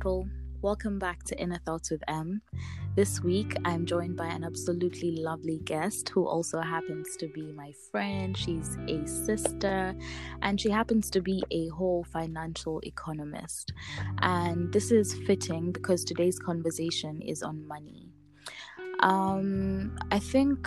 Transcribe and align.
people. 0.00 0.26
Welcome 0.62 0.98
back 0.98 1.24
to 1.24 1.38
Inner 1.38 1.58
Thoughts 1.66 1.90
with 1.90 2.02
M. 2.08 2.40
This 2.96 3.22
week, 3.22 3.54
I'm 3.66 3.84
joined 3.84 4.16
by 4.16 4.28
an 4.28 4.44
absolutely 4.44 5.10
lovely 5.16 5.58
guest 5.58 6.08
who 6.08 6.26
also 6.26 6.58
happens 6.62 7.16
to 7.18 7.28
be 7.28 7.52
my 7.52 7.74
friend. 7.90 8.34
She's 8.34 8.78
a 8.88 9.06
sister 9.06 9.94
and 10.40 10.58
she 10.58 10.70
happens 10.70 11.10
to 11.10 11.20
be 11.20 11.42
a 11.50 11.68
whole 11.68 12.02
financial 12.04 12.80
economist. 12.80 13.74
And 14.22 14.72
this 14.72 14.90
is 14.90 15.12
fitting 15.26 15.70
because 15.70 16.02
today's 16.02 16.38
conversation 16.38 17.20
is 17.20 17.42
on 17.42 17.68
money. 17.68 18.08
Um, 19.00 19.98
I 20.10 20.18
think 20.18 20.66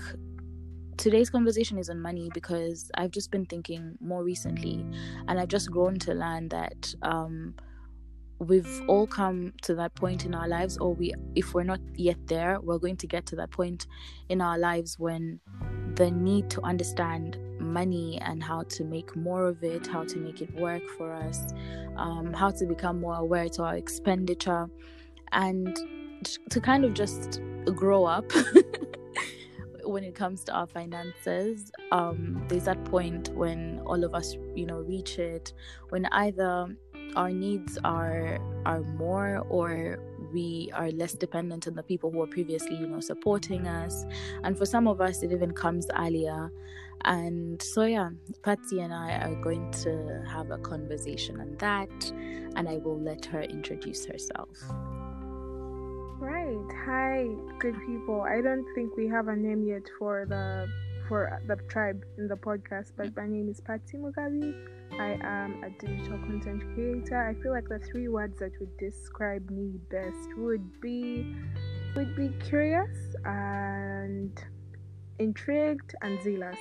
today's 0.97 1.31
conversation 1.31 1.79
is 1.79 1.89
on 1.89 1.99
money 1.99 2.29
because 2.35 2.91
I've 2.93 3.09
just 3.09 3.31
been 3.31 3.47
thinking 3.47 3.97
more 3.99 4.23
recently 4.23 4.85
and 5.27 5.39
I've 5.39 5.47
just 5.47 5.71
grown 5.71 5.97
to 5.99 6.13
learn 6.13 6.49
that. 6.49 6.93
Um, 7.01 7.55
we've 8.39 8.81
all 8.87 9.07
come 9.07 9.53
to 9.61 9.75
that 9.75 9.93
point 9.95 10.25
in 10.25 10.33
our 10.33 10.47
lives 10.47 10.77
or 10.77 10.93
we 10.93 11.13
if 11.35 11.53
we're 11.53 11.63
not 11.63 11.79
yet 11.95 12.17
there 12.27 12.59
we're 12.61 12.77
going 12.77 12.97
to 12.97 13.07
get 13.07 13.25
to 13.25 13.35
that 13.35 13.51
point 13.51 13.87
in 14.29 14.41
our 14.41 14.57
lives 14.57 14.99
when 14.99 15.39
the 15.95 16.09
need 16.09 16.49
to 16.49 16.61
understand 16.61 17.37
money 17.59 18.19
and 18.21 18.43
how 18.43 18.63
to 18.63 18.83
make 18.83 19.15
more 19.15 19.47
of 19.47 19.63
it 19.63 19.85
how 19.87 20.03
to 20.03 20.17
make 20.17 20.41
it 20.41 20.53
work 20.55 20.81
for 20.97 21.13
us 21.13 21.53
um, 21.97 22.33
how 22.33 22.49
to 22.49 22.65
become 22.65 22.99
more 22.99 23.15
aware 23.15 23.47
to 23.47 23.63
our 23.63 23.75
expenditure 23.75 24.67
and 25.31 25.77
to 26.49 26.59
kind 26.59 26.83
of 26.83 26.93
just 26.93 27.41
grow 27.75 28.05
up 28.05 28.31
when 29.83 30.03
it 30.03 30.15
comes 30.15 30.43
to 30.43 30.51
our 30.51 30.67
finances 30.67 31.71
um, 31.91 32.43
there's 32.47 32.65
that 32.65 32.83
point 32.85 33.29
when 33.29 33.79
all 33.85 34.03
of 34.03 34.15
us 34.15 34.35
you 34.55 34.65
know 34.65 34.79
reach 34.79 35.19
it 35.19 35.53
when 35.89 36.05
either 36.07 36.67
our 37.15 37.31
needs 37.31 37.77
are 37.83 38.39
are 38.65 38.81
more 38.81 39.45
or 39.49 39.99
we 40.33 40.71
are 40.73 40.89
less 40.91 41.13
dependent 41.13 41.67
on 41.67 41.75
the 41.75 41.83
people 41.83 42.09
who 42.09 42.17
were 42.17 42.27
previously 42.27 42.75
you 42.75 42.87
know 42.87 42.99
supporting 42.99 43.67
us. 43.67 44.05
And 44.43 44.57
for 44.57 44.65
some 44.65 44.87
of 44.87 45.01
us 45.01 45.23
it 45.23 45.31
even 45.31 45.51
comes 45.51 45.87
earlier. 45.97 46.51
And 47.05 47.61
so 47.61 47.83
yeah 47.83 48.09
patsy 48.43 48.79
and 48.79 48.93
i 48.93 49.11
are 49.11 49.35
going 49.43 49.69
to 49.83 50.23
have 50.29 50.51
a 50.51 50.57
conversation 50.57 51.41
on 51.41 51.57
that 51.57 52.11
and 52.55 52.69
i 52.69 52.77
will 52.77 52.99
let 52.99 53.25
her 53.25 53.41
introduce 53.41 54.05
herself. 54.05 54.57
Right. 56.19 56.71
Hi 56.85 57.27
good 57.59 57.75
people. 57.85 58.21
I 58.21 58.41
don't 58.41 58.65
think 58.75 58.95
we 58.95 59.07
have 59.09 59.27
a 59.27 59.35
name 59.35 59.63
yet 59.67 59.83
for 59.99 60.25
the 60.27 60.67
for 61.07 61.41
the 61.47 61.57
tribe 61.67 62.03
in 62.17 62.27
the 62.27 62.35
podcast 62.35 62.91
but 62.95 63.07
mm. 63.07 63.17
my 63.17 63.27
name 63.27 63.49
is 63.49 63.59
patsy 63.59 63.97
mugabi 63.97 64.53
I 64.99 65.17
am 65.21 65.63
a 65.63 65.69
digital 65.69 66.17
content 66.19 66.63
creator. 66.73 67.17
I 67.17 67.33
feel 67.41 67.51
like 67.51 67.67
the 67.67 67.79
three 67.79 68.07
words 68.07 68.39
that 68.39 68.51
would 68.59 68.77
describe 68.77 69.49
me 69.49 69.79
best 69.89 70.29
would 70.37 70.81
be 70.81 71.35
would 71.95 72.15
be 72.15 72.29
curious 72.47 73.15
and 73.25 74.43
intrigued 75.19 75.95
and 76.01 76.21
zealous. 76.23 76.57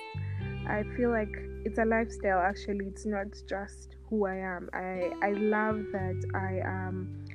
I 0.66 0.84
feel 0.96 1.10
like 1.10 1.34
it's 1.64 1.78
a 1.78 1.84
lifestyle 1.84 2.38
actually. 2.38 2.86
It's 2.86 3.06
not 3.06 3.26
just 3.48 3.96
who 4.08 4.26
I 4.26 4.36
am. 4.36 4.68
I 4.72 5.12
I 5.22 5.32
love 5.32 5.84
that 5.92 6.22
I 6.34 6.60
am 6.66 7.26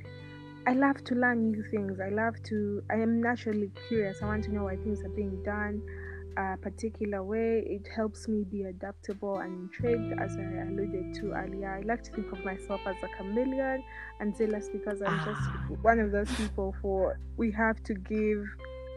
I 0.65 0.73
love 0.73 1.03
to 1.05 1.15
learn 1.15 1.51
new 1.51 1.63
things. 1.71 1.99
I 1.99 2.09
love 2.09 2.41
to 2.43 2.83
I 2.89 2.95
am 2.95 3.21
naturally 3.21 3.71
curious. 3.87 4.21
I 4.21 4.25
want 4.25 4.43
to 4.45 4.53
know 4.53 4.63
why 4.63 4.75
things 4.77 5.03
are 5.03 5.09
being 5.09 5.41
done 5.43 5.81
a 6.37 6.57
particular 6.57 7.23
way. 7.23 7.63
It 7.65 7.87
helps 7.93 8.27
me 8.27 8.43
be 8.43 8.63
adaptable 8.63 9.39
and 9.39 9.71
intrigued, 9.71 10.19
as 10.19 10.37
I 10.37 10.61
alluded 10.61 11.13
to 11.15 11.31
earlier. 11.31 11.79
I 11.81 11.81
like 11.81 12.03
to 12.03 12.11
think 12.11 12.31
of 12.31 12.45
myself 12.45 12.81
as 12.85 12.95
a 13.03 13.07
chameleon 13.17 13.83
and 14.19 14.35
zealous 14.35 14.69
because 14.69 15.01
I'm 15.01 15.17
just 15.25 15.41
ah. 15.41 15.67
one 15.81 15.99
of 15.99 16.11
those 16.11 16.31
people 16.35 16.75
for 16.81 17.19
we 17.37 17.51
have 17.51 17.83
to 17.83 17.93
give 17.95 18.45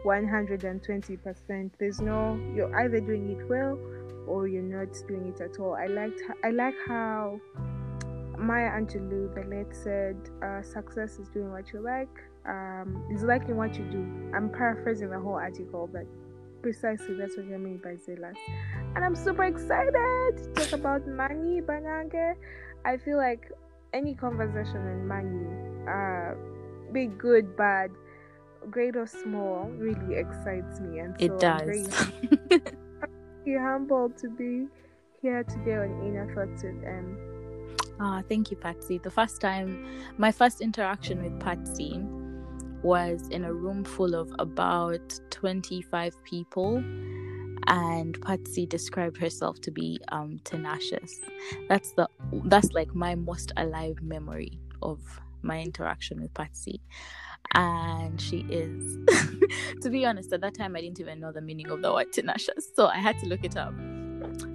120%. 0.04 1.70
There's 1.78 2.00
no, 2.00 2.38
you're 2.54 2.74
either 2.84 3.00
doing 3.00 3.30
it 3.30 3.48
well 3.48 3.78
or 4.26 4.46
you're 4.46 4.62
not 4.62 4.92
doing 5.08 5.32
it 5.34 5.40
at 5.40 5.58
all. 5.58 5.74
I 5.74 5.86
liked, 5.86 6.20
I 6.44 6.50
like 6.50 6.74
how 6.86 7.40
Maya 8.38 8.70
Angelou, 8.70 9.34
the 9.34 9.44
late, 9.48 9.74
said, 9.74 10.16
uh, 10.42 10.62
"Success 10.62 11.18
is 11.18 11.28
doing 11.28 11.50
what 11.52 11.72
you 11.72 11.80
like. 11.80 12.08
Um, 12.46 13.04
is 13.12 13.22
liking 13.22 13.56
what 13.56 13.76
you 13.76 13.84
do." 13.90 14.32
I'm 14.34 14.48
paraphrasing 14.48 15.10
the 15.10 15.18
whole 15.18 15.34
article, 15.34 15.88
but 15.92 16.06
precisely 16.62 17.14
that's 17.14 17.36
what 17.36 17.46
I 17.46 17.56
mean 17.56 17.78
by 17.78 17.96
zealous. 17.96 18.36
And 18.94 19.04
I'm 19.04 19.14
super 19.14 19.44
excited 19.44 19.92
to 19.92 20.52
talk 20.54 20.72
about 20.72 21.06
money, 21.06 21.60
Banange. 21.60 22.34
I 22.84 22.96
feel 22.96 23.16
like 23.16 23.50
any 23.92 24.14
conversation 24.14 24.76
on 24.76 25.06
money, 25.06 25.46
uh, 25.88 26.34
be 26.92 27.06
good, 27.06 27.56
bad, 27.56 27.90
great 28.70 28.96
or 28.96 29.06
small, 29.06 29.64
really 29.76 30.16
excites 30.16 30.80
me. 30.80 30.98
And 30.98 31.14
so 31.18 31.24
it 31.24 31.38
does. 31.38 32.08
I'm 32.50 32.62
very 33.44 33.58
humbled 33.58 34.18
to 34.18 34.28
be 34.28 34.66
here 35.22 35.44
today 35.44 35.76
on 35.76 36.06
Inner 36.06 36.32
Thoughts 36.34 36.62
with 36.62 36.82
M. 36.84 37.18
Ah, 38.00 38.22
thank 38.28 38.50
you, 38.50 38.56
Patsy. 38.56 38.98
The 38.98 39.10
first 39.10 39.40
time, 39.40 39.86
my 40.16 40.32
first 40.32 40.60
interaction 40.60 41.22
with 41.22 41.38
Patsy 41.38 42.00
was 42.82 43.28
in 43.28 43.44
a 43.44 43.52
room 43.52 43.84
full 43.84 44.14
of 44.14 44.32
about 44.38 45.18
25 45.30 46.22
people 46.24 46.82
and 47.66 48.20
Patsy 48.22 48.66
described 48.66 49.16
herself 49.16 49.60
to 49.62 49.70
be 49.70 50.00
um, 50.08 50.40
tenacious. 50.44 51.20
That's 51.68 51.92
the 51.92 52.08
that's 52.46 52.72
like 52.72 52.94
my 52.94 53.14
most 53.14 53.52
alive 53.56 54.02
memory 54.02 54.58
of 54.82 55.00
my 55.42 55.60
interaction 55.60 56.20
with 56.20 56.34
Patsy. 56.34 56.80
And 57.54 58.20
she 58.20 58.40
is, 58.48 58.98
to 59.82 59.90
be 59.90 60.04
honest, 60.04 60.32
at 60.32 60.40
that 60.42 60.54
time 60.54 60.76
I 60.76 60.80
didn't 60.80 61.00
even 61.00 61.20
know 61.20 61.32
the 61.32 61.40
meaning 61.40 61.70
of 61.70 61.82
the 61.82 61.92
word 61.92 62.12
tenacious, 62.12 62.68
so 62.74 62.86
I 62.86 62.98
had 62.98 63.18
to 63.20 63.26
look 63.26 63.44
it 63.44 63.56
up 63.56 63.74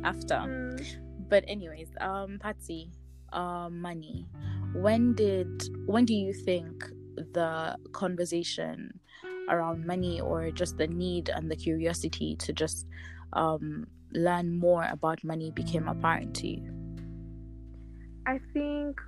after. 0.03 0.35
Mm. 0.35 0.85
But 1.27 1.43
anyways, 1.47 1.89
um, 1.99 2.39
Patsy, 2.39 2.91
uh, 3.33 3.69
money. 3.69 4.27
When 4.73 5.13
did 5.13 5.69
when 5.85 6.05
do 6.05 6.13
you 6.13 6.33
think 6.33 6.85
the 7.33 7.77
conversation 7.91 8.99
around 9.49 9.85
money 9.85 10.21
or 10.21 10.51
just 10.51 10.77
the 10.77 10.87
need 10.87 11.29
and 11.29 11.49
the 11.49 11.55
curiosity 11.55 12.35
to 12.37 12.53
just 12.53 12.87
um, 13.33 13.87
learn 14.11 14.57
more 14.57 14.87
about 14.91 15.23
money 15.23 15.51
became 15.51 15.87
apparent 15.87 16.35
to 16.35 16.47
you? 16.47 16.71
I 18.27 18.39
think 18.53 18.99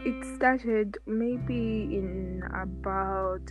it 0.00 0.36
started 0.36 0.96
maybe 1.06 1.88
in 1.92 2.42
about, 2.54 3.42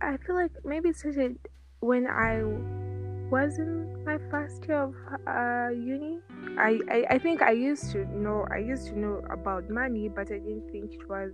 I 0.00 0.16
feel 0.18 0.36
like 0.36 0.52
maybe 0.64 0.90
it 0.90 0.96
started 0.96 1.38
when 1.80 2.06
I 2.06 2.42
was 3.30 3.58
in 3.58 4.04
my 4.04 4.18
first 4.30 4.64
year 4.68 4.82
of 4.84 4.94
uh, 5.26 5.70
uni. 5.70 6.18
I, 6.56 6.78
I, 6.88 7.06
I 7.10 7.18
think 7.18 7.42
I 7.42 7.50
used 7.50 7.90
to 7.92 8.04
know 8.16 8.46
I 8.52 8.58
used 8.58 8.86
to 8.88 8.98
know 8.98 9.22
about 9.30 9.68
money, 9.68 10.08
but 10.08 10.30
I 10.30 10.38
didn't 10.38 10.70
think 10.70 10.92
it 10.92 11.08
was 11.08 11.32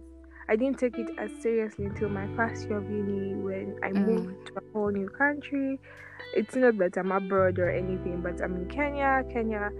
I 0.50 0.56
didn't 0.56 0.80
take 0.80 0.98
it 0.98 1.10
as 1.16 1.30
seriously 1.40 1.84
until 1.84 2.08
my 2.08 2.26
first 2.34 2.68
year 2.68 2.78
of 2.78 2.90
uni 2.90 3.34
when 3.34 3.78
I 3.84 3.90
mm. 3.90 4.04
moved 4.04 4.46
to 4.48 4.54
a 4.56 4.62
whole 4.72 4.90
new 4.90 5.08
country. 5.08 5.78
It's 6.34 6.56
not 6.56 6.76
that 6.78 6.96
I'm 6.98 7.12
abroad 7.12 7.60
or 7.60 7.70
anything, 7.70 8.20
but 8.20 8.42
I'm 8.42 8.56
in 8.56 8.68
Kenya, 8.68 9.22
Kenya, 9.32 9.70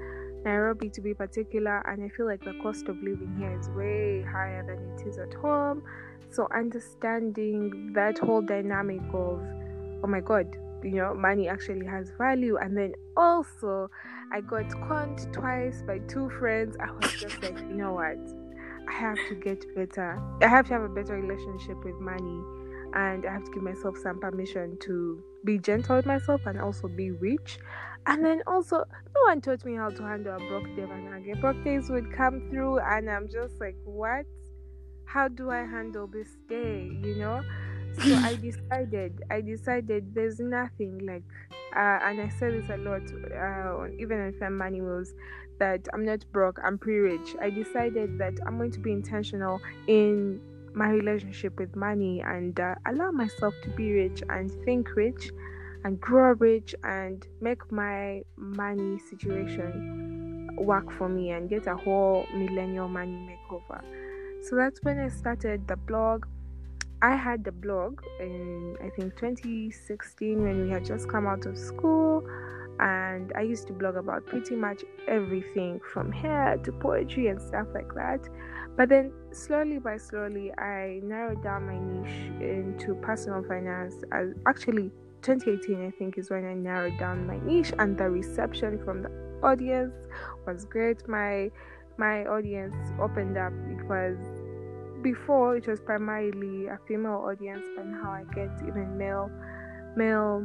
Nairobi 0.45 0.89
to 0.91 1.01
be 1.01 1.13
particular, 1.13 1.83
and 1.89 2.05
I 2.05 2.09
feel 2.17 2.27
like 2.27 2.45
the 2.45 2.55
cost 2.63 2.89
of 2.89 2.97
living 3.03 3.35
here 3.37 3.59
is 3.59 3.69
way 3.71 4.23
higher 4.23 4.65
than 4.65 4.79
it 4.95 5.09
is 5.09 5.19
at 5.19 5.35
home. 5.35 5.83
So 6.31 6.47
understanding 6.55 7.93
that 7.95 8.19
whole 8.19 8.41
dynamic 8.41 9.03
of, 9.13 9.43
oh 10.05 10.07
my 10.07 10.21
god, 10.21 10.57
you 10.85 10.93
know, 10.93 11.15
money 11.15 11.49
actually 11.49 11.85
has 11.87 12.13
value, 12.17 12.59
and 12.59 12.77
then 12.77 12.93
also 13.17 13.91
I 14.33 14.41
got 14.41 14.71
conned 14.89 15.33
twice 15.33 15.83
by 15.83 15.99
two 16.07 16.31
friends. 16.39 16.77
I 16.81 16.93
was 16.93 17.13
just 17.13 17.43
like, 17.43 17.59
you 17.59 17.75
know 17.75 17.95
what? 17.95 18.19
I 18.91 18.93
have 18.93 19.19
to 19.29 19.35
get 19.37 19.65
better. 19.75 20.21
I 20.43 20.49
have 20.49 20.67
to 20.67 20.73
have 20.75 20.83
a 20.83 20.89
better 20.89 21.15
relationship 21.15 21.85
with 21.85 21.99
money 22.01 22.43
and 22.93 23.25
I 23.25 23.33
have 23.33 23.45
to 23.45 23.51
give 23.53 23.63
myself 23.63 23.97
some 23.99 24.19
permission 24.19 24.77
to 24.81 25.23
be 25.45 25.59
gentle 25.59 25.97
with 25.97 26.07
myself 26.07 26.41
and 26.47 26.61
also 26.61 26.89
be 26.89 27.13
rich. 27.13 27.59
And 28.07 28.25
then 28.25 28.43
also, 28.47 28.79
no 29.15 29.21
one 29.27 29.41
taught 29.41 29.65
me 29.65 29.77
how 29.77 29.91
to 29.91 30.03
handle 30.03 30.35
a 30.35 30.39
broke 30.39 30.75
day 30.75 30.83
and 30.83 31.15
again. 31.15 31.41
Broke 31.41 31.63
days 31.63 31.89
would 31.91 32.13
come 32.13 32.49
through, 32.51 32.81
and 32.81 33.09
I'm 33.09 33.29
just 33.29 33.61
like, 33.61 33.77
what? 33.85 34.25
How 35.05 35.29
do 35.29 35.51
I 35.51 35.59
handle 35.59 36.07
this 36.07 36.37
day? 36.49 36.91
You 37.03 37.17
know? 37.17 37.43
So 38.01 38.15
I 38.17 38.37
decided, 38.37 39.23
I 39.31 39.41
decided 39.41 40.15
there's 40.15 40.41
nothing 40.41 40.99
like, 41.07 41.23
uh, 41.77 41.99
and 42.03 42.21
I 42.21 42.29
say 42.29 42.51
this 42.51 42.71
a 42.71 42.77
lot, 42.79 43.03
uh, 43.03 43.93
even 43.99 44.21
on 44.21 44.33
Fem 44.41 44.57
Money 44.57 44.81
Moves, 44.81 45.15
that 45.61 45.87
I'm 45.95 46.05
not 46.05 46.25
broke, 46.33 46.59
I'm 46.65 46.77
pre 46.77 46.99
rich. 46.99 47.37
I 47.41 47.51
decided 47.51 48.19
that 48.19 48.35
I'm 48.47 48.59
going 48.59 48.73
to 48.73 48.81
be 48.81 48.91
intentional 48.91 49.61
in 49.87 50.41
my 50.75 50.91
relationship 50.91 51.59
with 51.59 51.77
money 51.77 52.21
and 52.23 52.59
uh, 52.59 52.75
allow 52.87 53.11
myself 53.13 53.55
to 53.63 53.71
be 53.71 53.93
rich 53.93 54.23
and 54.29 54.51
think 54.65 54.95
rich 54.97 55.31
and 55.85 56.01
grow 56.01 56.33
rich 56.33 56.75
and 56.85 57.27
make 57.41 57.71
my 57.71 58.23
money 58.37 58.99
situation 58.99 60.51
work 60.57 60.91
for 60.93 61.09
me 61.09 61.31
and 61.31 61.49
get 61.49 61.67
a 61.67 61.77
whole 61.77 62.27
millennial 62.35 62.89
money 62.89 63.17
makeover. 63.31 63.81
So 64.43 64.57
that's 64.57 64.83
when 64.83 64.99
I 64.99 65.09
started 65.09 65.67
the 65.69 65.77
blog. 65.77 66.27
I 67.03 67.17
had 67.17 67.45
the 67.45 67.53
blog 67.53 68.03
in 68.19 68.77
I 68.83 68.91
think 68.91 69.17
2016 69.17 70.43
when 70.43 70.65
we 70.65 70.71
had 70.71 70.85
just 70.85 71.09
come 71.09 71.27
out 71.27 71.47
of 71.47 71.57
school 71.57 72.27
and 72.79 73.33
I 73.37 73.43
used 73.43 73.67
to 73.69 73.73
blog 73.73 73.97
about 73.97 74.27
pretty 74.27 74.55
much 74.55 74.85
everything 75.07 75.81
from 75.93 76.13
hair 76.13 76.59
to 76.65 76.73
poetry 76.73 77.29
and 77.29 77.41
stuff 77.41 77.67
like 77.75 77.95
that. 77.95 78.21
But 78.77 78.89
then 78.89 79.13
slowly 79.33 79.79
by 79.79 79.99
slowly, 79.99 80.53
I 80.53 81.01
narrowed 81.03 81.43
down 81.43 81.67
my 81.67 81.79
niche 81.79 82.31
into 82.41 82.95
personal 82.97 83.43
finance. 83.43 83.95
As 84.13 84.33
actually, 84.47 84.91
2018 85.23 85.87
I 85.87 85.91
think 85.91 86.17
is 86.17 86.31
when 86.31 86.47
I 86.47 86.55
narrowed 86.55 86.99
down 86.99 87.27
my 87.27 87.39
niche, 87.41 87.75
and 87.79 87.99
the 87.99 88.09
reception 88.09 88.83
from 88.83 89.03
the 89.03 89.11
audience 89.43 89.95
was 90.47 90.65
great. 90.65 91.07
My 91.07 91.51
my 91.99 92.25
audience 92.25 92.75
opened 92.99 93.37
up 93.37 93.53
because 93.69 94.17
before 95.03 95.57
it 95.57 95.67
was 95.67 95.81
primarily 95.81 96.67
a 96.67 96.79
female 96.87 97.25
audience, 97.27 97.67
but 97.77 97.87
now 97.87 98.11
I 98.11 98.25
get 98.35 98.51
even 98.67 98.97
male 98.97 99.31
male 99.97 100.45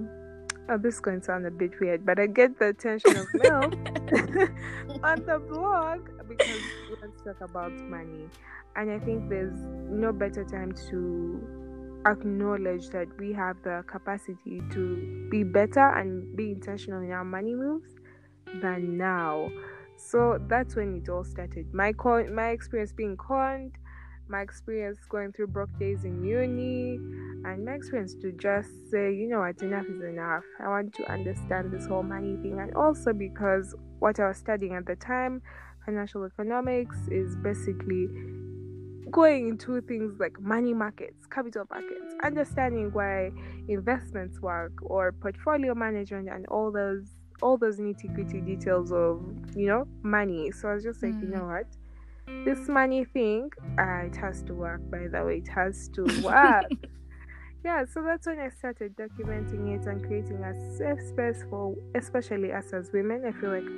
oh, 0.70 0.78
this 0.78 0.96
is 0.96 1.00
going 1.00 1.20
to 1.20 1.26
sound 1.26 1.46
a 1.46 1.52
bit 1.52 1.80
weird, 1.80 2.06
but 2.06 2.20
I 2.20 2.28
get 2.28 2.58
the 2.60 2.70
attention 2.70 3.18
of 3.18 3.28
male 3.34 3.64
on 5.04 5.26
the 5.26 5.42
blog 5.50 6.10
because 6.28 6.62
let's 7.02 7.22
talk 7.22 7.42
about 7.42 7.72
money. 7.72 8.30
And 8.76 8.92
I 8.92 9.00
think 9.00 9.30
there's 9.30 9.58
no 9.90 10.12
better 10.12 10.44
time 10.44 10.74
to 10.90 12.02
acknowledge 12.06 12.90
that 12.90 13.08
we 13.20 13.34
have 13.34 13.58
the 13.64 13.84
capacity 13.88 14.62
to 14.72 15.28
be 15.30 15.44
better 15.44 15.88
and 15.98 16.36
be 16.36 16.52
intentional 16.52 17.02
in 17.02 17.12
our 17.12 17.24
money 17.24 17.56
moves 17.56 17.96
than 18.62 18.98
now. 18.98 19.50
So 19.98 20.40
that's 20.48 20.76
when 20.76 21.02
it 21.02 21.10
all 21.10 21.24
started. 21.24 21.74
My 21.74 21.94
con- 21.94 22.36
my 22.36 22.50
experience 22.50 22.92
being 22.92 23.18
conned 23.18 23.78
my 24.28 24.42
experience 24.42 24.98
going 25.10 25.32
through 25.32 25.48
broke 25.48 25.78
days 25.80 26.04
in 26.04 26.24
uni, 26.24 26.96
and 27.46 27.66
my 27.66 27.74
experience 27.74 28.16
to 28.16 28.32
just 28.32 28.70
say, 28.90 29.14
you 29.14 29.28
know 29.28 29.40
what, 29.40 29.62
enough 29.62 29.86
is 29.86 30.02
enough. 30.02 30.44
I 30.60 30.68
want 30.68 30.94
to 30.96 31.12
understand 31.12 31.72
this 31.72 31.86
whole 31.86 32.04
money 32.04 32.36
thing, 32.42 32.60
and 32.60 32.74
also 32.76 33.14
because 33.14 33.76
what 34.00 34.20
I 34.20 34.28
was 34.28 34.38
studying 34.38 34.74
at 34.74 34.86
the 34.86 34.96
time, 34.96 35.42
financial 35.86 36.26
economics, 36.26 36.98
is 37.10 37.36
basically 37.38 38.08
going 39.12 39.48
into 39.50 39.80
things 39.82 40.20
like 40.20 40.40
money 40.42 40.74
markets, 40.74 41.26
capital 41.28 41.66
markets, 41.70 42.16
understanding 42.24 42.90
why 42.92 43.32
investments 43.68 44.42
work, 44.42 44.74
or 44.82 45.12
portfolio 45.12 45.76
management, 45.76 46.30
and 46.30 46.46
all 46.48 46.72
those 46.72 47.06
all 47.42 47.58
those 47.58 47.80
nitty 47.80 48.14
gritty 48.16 48.40
details 48.40 48.92
of 48.92 49.22
you 49.56 49.68
know 49.68 49.88
money. 50.04 50.52
So 50.52 50.70
I 50.70 50.74
was 50.74 50.84
just 50.84 51.04
like, 51.04 51.14
mm. 51.14 51.22
you 51.22 51.28
know 51.28 51.46
what 51.46 51.68
this 52.28 52.68
money 52.68 53.06
thing, 53.06 53.50
uh, 53.80 54.06
it 54.06 54.16
has 54.16 54.42
to 54.44 54.54
work, 54.54 54.82
by 54.90 55.08
the 55.08 55.24
way, 55.24 55.38
it 55.38 55.48
has 55.48 55.90
to 55.90 56.04
work. 56.24 56.66
yeah, 57.64 57.86
so 57.86 58.02
that's 58.02 58.28
when 58.28 58.40
I 58.40 58.50
started 58.50 58.96
documenting 58.96 59.76
it 59.76 59.86
and 59.88 60.04
creating 60.06 60.44
a 60.44 60.54
safe 60.76 61.08
space 61.08 61.44
for, 61.50 61.76
especially 61.94 62.52
us 62.52 62.74
as 62.74 62.92
women. 62.92 63.24
I 63.26 63.32
feel 63.40 63.52
like 63.52 63.70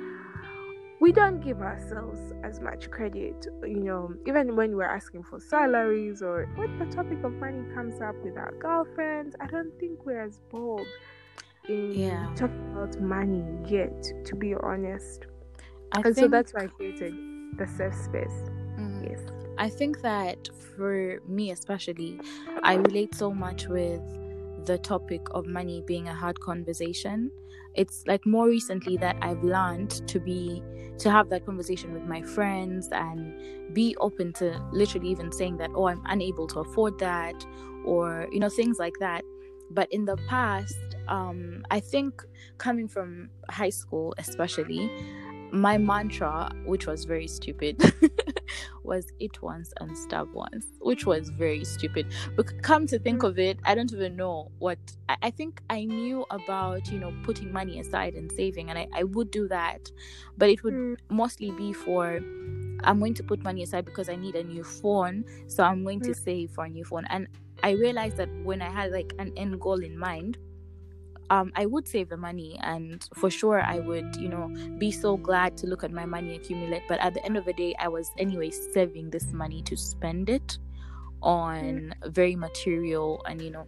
we 1.00 1.12
don't 1.12 1.40
give 1.40 1.60
ourselves 1.60 2.32
as 2.42 2.60
much 2.60 2.90
credit, 2.90 3.46
you 3.62 3.80
know, 3.80 4.14
even 4.26 4.56
when 4.56 4.74
we're 4.76 4.84
asking 4.84 5.24
for 5.24 5.38
salaries 5.38 6.22
or 6.22 6.46
when 6.56 6.78
the 6.78 6.86
topic 6.86 7.22
of 7.24 7.32
money 7.34 7.62
comes 7.74 8.00
up 8.00 8.16
with 8.24 8.36
our 8.36 8.52
girlfriends, 8.58 9.36
I 9.40 9.46
don't 9.46 9.78
think 9.78 10.04
we're 10.04 10.22
as 10.22 10.40
bold 10.50 10.86
in 11.68 11.92
yeah. 11.92 12.32
talking 12.34 12.72
about 12.72 12.98
money 13.00 13.44
yet, 13.66 14.02
to 14.24 14.34
be 14.34 14.54
honest. 14.54 15.26
I 15.92 16.00
and 16.00 16.14
think... 16.14 16.16
so 16.16 16.28
that's 16.28 16.52
why 16.52 16.64
I 16.64 16.66
created 16.66 17.27
the 17.56 17.66
safe 17.66 17.94
space. 17.94 18.50
Mm-hmm. 18.78 19.04
Yes. 19.10 19.20
I 19.58 19.68
think 19.68 20.02
that 20.02 20.48
for 20.76 21.20
me, 21.26 21.50
especially, 21.50 22.20
I 22.62 22.74
relate 22.74 23.14
so 23.14 23.32
much 23.32 23.66
with 23.66 24.00
the 24.66 24.78
topic 24.78 25.26
of 25.32 25.46
money 25.46 25.82
being 25.86 26.08
a 26.08 26.14
hard 26.14 26.38
conversation. 26.40 27.30
It's 27.74 28.04
like 28.06 28.24
more 28.26 28.48
recently 28.48 28.96
that 28.98 29.16
I've 29.22 29.42
learned 29.42 30.06
to 30.08 30.20
be 30.20 30.62
to 30.98 31.10
have 31.10 31.28
that 31.30 31.46
conversation 31.46 31.92
with 31.92 32.02
my 32.04 32.22
friends 32.22 32.88
and 32.92 33.74
be 33.74 33.96
open 34.00 34.32
to 34.34 34.60
literally 34.72 35.08
even 35.08 35.30
saying 35.30 35.56
that, 35.58 35.70
oh, 35.74 35.86
I'm 35.86 36.02
unable 36.06 36.46
to 36.48 36.60
afford 36.60 36.98
that, 36.98 37.46
or 37.84 38.28
you 38.32 38.40
know, 38.40 38.48
things 38.48 38.78
like 38.78 38.94
that. 39.00 39.22
But 39.70 39.92
in 39.92 40.04
the 40.06 40.16
past, 40.28 40.76
um, 41.08 41.64
I 41.70 41.80
think 41.80 42.22
coming 42.58 42.88
from 42.88 43.30
high 43.48 43.70
school, 43.70 44.14
especially, 44.18 44.90
my 45.52 45.78
mantra, 45.78 46.50
which 46.64 46.86
was 46.86 47.04
very 47.04 47.26
stupid, 47.26 47.80
was 48.82 49.12
eat 49.18 49.42
once 49.42 49.72
and 49.80 49.96
stab 49.96 50.32
once, 50.32 50.66
which 50.80 51.06
was 51.06 51.28
very 51.30 51.64
stupid. 51.64 52.06
But 52.36 52.62
come 52.62 52.86
to 52.88 52.98
think 52.98 53.22
of 53.22 53.38
it, 53.38 53.58
I 53.64 53.74
don't 53.74 53.92
even 53.92 54.16
know 54.16 54.50
what 54.58 54.78
I, 55.08 55.16
I 55.22 55.30
think 55.30 55.60
I 55.70 55.84
knew 55.84 56.26
about, 56.30 56.90
you 56.90 56.98
know, 56.98 57.14
putting 57.22 57.52
money 57.52 57.80
aside 57.80 58.14
and 58.14 58.30
saving, 58.32 58.70
and 58.70 58.78
I, 58.78 58.88
I 58.94 59.04
would 59.04 59.30
do 59.30 59.48
that, 59.48 59.90
but 60.36 60.50
it 60.50 60.62
would 60.64 60.74
mm. 60.74 60.96
mostly 61.08 61.50
be 61.52 61.72
for 61.72 62.20
I'm 62.84 62.98
going 62.98 63.14
to 63.14 63.22
put 63.22 63.42
money 63.42 63.62
aside 63.62 63.84
because 63.84 64.08
I 64.08 64.16
need 64.16 64.34
a 64.36 64.44
new 64.44 64.62
phone, 64.62 65.24
so 65.46 65.64
I'm 65.64 65.82
going 65.82 66.00
to 66.02 66.10
mm. 66.10 66.24
save 66.24 66.50
for 66.50 66.64
a 66.64 66.68
new 66.68 66.84
phone. 66.84 67.06
And 67.10 67.26
I 67.62 67.70
realized 67.70 68.16
that 68.18 68.28
when 68.44 68.62
I 68.62 68.70
had 68.70 68.92
like 68.92 69.14
an 69.18 69.32
end 69.36 69.60
goal 69.60 69.82
in 69.82 69.98
mind, 69.98 70.38
um, 71.30 71.52
I 71.54 71.66
would 71.66 71.86
save 71.86 72.08
the 72.08 72.16
money 72.16 72.58
and 72.62 73.06
for 73.14 73.30
sure 73.30 73.60
I 73.60 73.78
would, 73.80 74.16
you 74.16 74.28
know, 74.28 74.48
be 74.78 74.90
so 74.90 75.16
glad 75.16 75.56
to 75.58 75.66
look 75.66 75.84
at 75.84 75.92
my 75.92 76.06
money 76.06 76.36
accumulate. 76.36 76.82
But 76.88 77.00
at 77.00 77.14
the 77.14 77.24
end 77.24 77.36
of 77.36 77.44
the 77.44 77.52
day, 77.52 77.74
I 77.78 77.88
was 77.88 78.10
anyway 78.18 78.50
saving 78.50 79.10
this 79.10 79.32
money 79.32 79.62
to 79.62 79.76
spend 79.76 80.30
it 80.30 80.58
on 81.22 81.94
very 82.06 82.36
material 82.36 83.22
and, 83.26 83.42
you 83.42 83.50
know, 83.50 83.66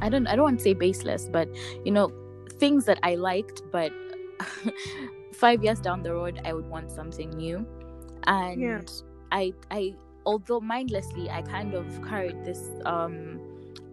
I 0.00 0.08
don't 0.08 0.26
I 0.26 0.36
don't 0.36 0.44
want 0.44 0.58
to 0.58 0.64
say 0.64 0.74
baseless, 0.74 1.28
but 1.30 1.48
you 1.84 1.92
know, 1.92 2.12
things 2.58 2.84
that 2.86 2.98
I 3.02 3.14
liked, 3.14 3.62
but 3.70 3.92
five 5.34 5.62
years 5.62 5.80
down 5.80 6.02
the 6.02 6.12
road 6.12 6.40
I 6.44 6.52
would 6.52 6.66
want 6.66 6.90
something 6.90 7.30
new. 7.30 7.66
And 8.24 8.60
yeah. 8.60 8.80
I 9.32 9.52
I 9.70 9.94
although 10.24 10.60
mindlessly 10.60 11.30
I 11.30 11.42
kind 11.42 11.74
of 11.74 11.86
carried 12.06 12.44
this 12.44 12.70
um 12.84 13.40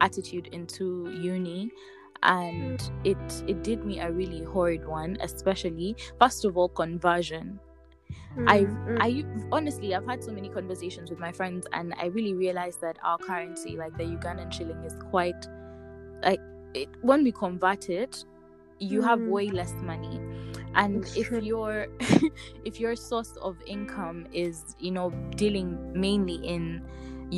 attitude 0.02 0.48
into 0.48 1.10
uni 1.22 1.72
and 2.26 2.92
it 3.04 3.44
it 3.48 3.64
did 3.64 3.86
me 3.86 4.00
a 4.00 4.12
really 4.12 4.44
horrid 4.44 4.86
one 4.88 5.18
especially 5.22 5.96
first 6.20 6.44
of 6.44 6.58
all 6.58 6.70
conversion 6.70 7.60
mm-hmm. 8.12 8.50
I 8.50 8.60
mm. 8.62 8.98
I 9.00 9.26
honestly 9.52 9.96
I've 9.96 10.06
had 10.06 10.24
so 10.24 10.32
many 10.32 10.50
conversations 10.50 11.10
with 11.10 11.20
my 11.20 11.32
friends 11.32 11.68
and 11.72 11.94
I 11.98 12.08
really 12.08 12.34
realized 12.34 12.82
that 12.82 12.98
our 13.04 13.18
currency 13.18 13.78
like 13.78 13.96
the 13.98 14.04
Ugandan 14.04 14.52
shilling 14.52 14.84
is 14.84 14.96
quite 15.10 15.48
like 16.24 16.42
it, 16.74 16.90
when 17.02 17.24
we 17.24 17.32
convert 17.32 17.90
it 17.90 18.26
you 18.80 19.02
mm. 19.02 19.06
have 19.06 19.22
way 19.22 19.50
less 19.50 19.74
money 19.84 20.20
and 20.74 21.06
if 21.16 21.32
your 21.32 21.88
if 22.66 22.80
your 22.80 22.96
source 22.96 23.38
of 23.42 23.56
income 23.68 24.26
is 24.34 24.76
you 24.80 24.92
know 24.92 25.12
dealing 25.36 25.78
mainly 25.94 26.36
in 26.36 26.82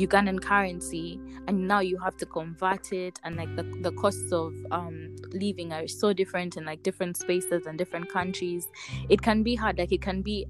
Ugandan 0.06 0.40
currency 0.40 1.20
and 1.46 1.66
now 1.66 1.80
you 1.80 1.98
have 1.98 2.16
to 2.16 2.26
convert 2.26 2.92
it 2.92 3.18
and 3.24 3.36
like 3.36 3.54
the, 3.56 3.62
the 3.82 3.92
costs 3.92 4.32
of 4.32 4.52
um 4.70 5.16
living 5.32 5.72
are 5.72 5.88
so 5.88 6.12
different 6.12 6.56
in 6.56 6.64
like 6.64 6.82
different 6.82 7.16
spaces 7.16 7.66
and 7.66 7.78
different 7.78 8.08
countries 8.10 8.68
it 9.08 9.20
can 9.20 9.42
be 9.42 9.54
hard 9.54 9.78
like 9.78 9.92
it 9.92 10.02
can 10.02 10.22
be 10.22 10.46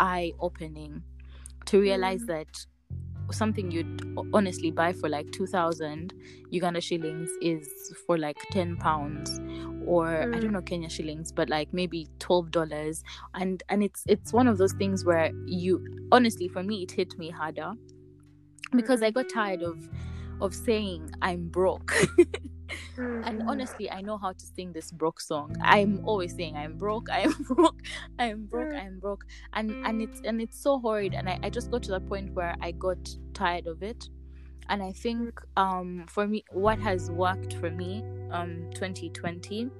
eye 0.00 0.32
opening 0.40 1.02
to 1.66 1.80
realize 1.80 2.22
mm. 2.22 2.26
that 2.28 2.66
something 3.32 3.70
you'd 3.70 4.02
honestly 4.32 4.70
buy 4.70 4.92
for 4.92 5.08
like 5.08 5.30
2000 5.32 6.14
Uganda 6.50 6.80
shillings 6.80 7.28
is 7.42 7.68
for 8.06 8.16
like 8.18 8.36
10 8.52 8.76
pounds 8.76 9.40
or 9.84 10.06
mm. 10.06 10.34
I 10.34 10.38
don't 10.38 10.50
mm. 10.50 10.52
know 10.52 10.62
Kenya 10.62 10.88
shillings 10.88 11.32
but 11.32 11.48
like 11.48 11.72
maybe 11.72 12.08
12 12.18 12.50
dollars 12.50 13.02
and 13.34 13.62
and 13.68 13.82
it's 13.82 14.04
it's 14.06 14.32
one 14.32 14.48
of 14.48 14.58
those 14.58 14.72
things 14.74 15.04
where 15.04 15.30
you 15.44 15.84
honestly 16.12 16.48
for 16.48 16.62
me 16.62 16.82
it 16.82 16.92
hit 16.92 17.18
me 17.18 17.30
harder 17.30 17.72
because 18.72 19.02
I 19.02 19.10
got 19.10 19.28
tired 19.28 19.60
mm-hmm. 19.60 19.70
of 19.70 19.88
of 20.40 20.54
saying 20.54 21.10
I'm 21.22 21.48
broke. 21.48 21.94
and 22.98 23.40
mm-hmm. 23.40 23.48
honestly, 23.48 23.90
I 23.90 24.00
know 24.00 24.18
how 24.18 24.32
to 24.32 24.46
sing 24.46 24.72
this 24.72 24.90
broke 24.90 25.20
song. 25.20 25.56
I'm 25.62 26.00
always 26.04 26.34
saying 26.34 26.56
I'm 26.56 26.76
broke, 26.76 27.08
I'm 27.10 27.32
broke, 27.48 27.80
I'm 28.18 28.46
broke, 28.46 28.68
mm-hmm. 28.68 28.86
I'm 28.86 28.98
broke. 28.98 29.24
And 29.52 29.70
and 29.86 30.02
it's 30.02 30.20
and 30.24 30.40
it's 30.40 30.58
so 30.60 30.78
horrid. 30.78 31.14
And 31.14 31.28
I, 31.28 31.38
I 31.42 31.50
just 31.50 31.70
got 31.70 31.82
to 31.84 31.92
the 31.92 32.00
point 32.00 32.32
where 32.34 32.56
I 32.60 32.72
got 32.72 32.98
tired 33.34 33.66
of 33.66 33.82
it. 33.82 34.08
And 34.68 34.82
I 34.82 34.92
think 34.92 35.40
um 35.56 36.04
for 36.08 36.26
me 36.26 36.44
what 36.50 36.78
has 36.80 37.10
worked 37.10 37.54
for 37.54 37.70
me 37.70 38.02
um 38.32 38.68
2020 38.74 39.70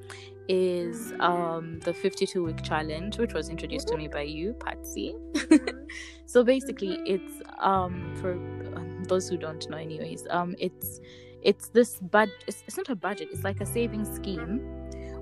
is 0.48 1.12
um 1.18 1.80
the 1.80 1.92
52 1.92 2.44
week 2.44 2.62
challenge 2.62 3.18
which 3.18 3.32
was 3.32 3.48
introduced 3.48 3.88
to 3.88 3.96
me 3.96 4.06
by 4.06 4.22
you 4.22 4.52
patsy 4.54 5.16
so 6.26 6.44
basically 6.44 7.00
it's 7.06 7.42
um 7.60 8.14
for 8.20 8.32
um, 8.76 9.02
those 9.08 9.28
who 9.28 9.36
don't 9.36 9.68
know 9.70 9.76
anyways 9.76 10.26
um 10.30 10.54
it's 10.58 11.00
it's 11.42 11.68
this 11.68 11.98
bud 12.00 12.30
it's, 12.46 12.64
it's 12.66 12.76
not 12.76 12.88
a 12.88 12.96
budget 12.96 13.28
it's 13.32 13.44
like 13.44 13.60
a 13.60 13.66
saving 13.66 14.04
scheme 14.04 14.60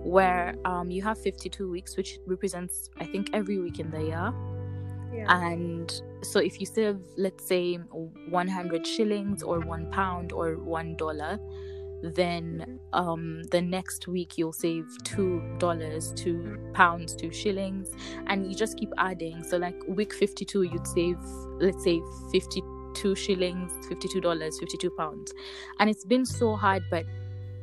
where 0.02 0.54
um 0.64 0.90
you 0.90 1.02
have 1.02 1.18
52 1.18 1.70
weeks 1.70 1.96
which 1.96 2.18
represents 2.26 2.90
i 3.00 3.04
think 3.04 3.30
every 3.32 3.58
week 3.58 3.78
in 3.80 3.90
the 3.90 4.02
year 4.02 4.32
Yeah. 5.12 5.26
and 5.42 6.02
so 6.22 6.40
if 6.40 6.60
you 6.60 6.66
save 6.66 6.98
let's 7.16 7.46
say 7.46 7.76
100 7.76 8.86
shillings 8.86 9.42
or 9.42 9.60
1 9.60 9.90
pound 9.92 10.32
or 10.32 10.56
1 10.58 10.96
dollar 10.96 11.38
then 12.14 12.80
um 12.92 13.42
the 13.50 13.60
next 13.60 14.08
week 14.08 14.36
you'll 14.36 14.52
save 14.52 14.86
2 15.04 15.56
dollars 15.58 16.12
2 16.16 16.70
pounds 16.72 17.14
2 17.14 17.32
shillings 17.32 17.90
and 18.26 18.46
you 18.46 18.54
just 18.54 18.76
keep 18.76 18.90
adding. 18.98 19.42
So 19.44 19.56
like 19.56 19.76
week 19.86 20.12
52 20.12 20.62
you'd 20.62 20.86
save 20.86 21.18
let's 21.58 21.82
say 21.84 22.00
52 22.32 23.14
shillings 23.14 23.72
52 23.88 24.20
dollars 24.20 24.58
52 24.58 24.90
pounds. 24.90 25.32
And 25.78 25.88
it's 25.88 26.04
been 26.04 26.26
so 26.26 26.56
hard 26.56 26.82
but 26.90 27.04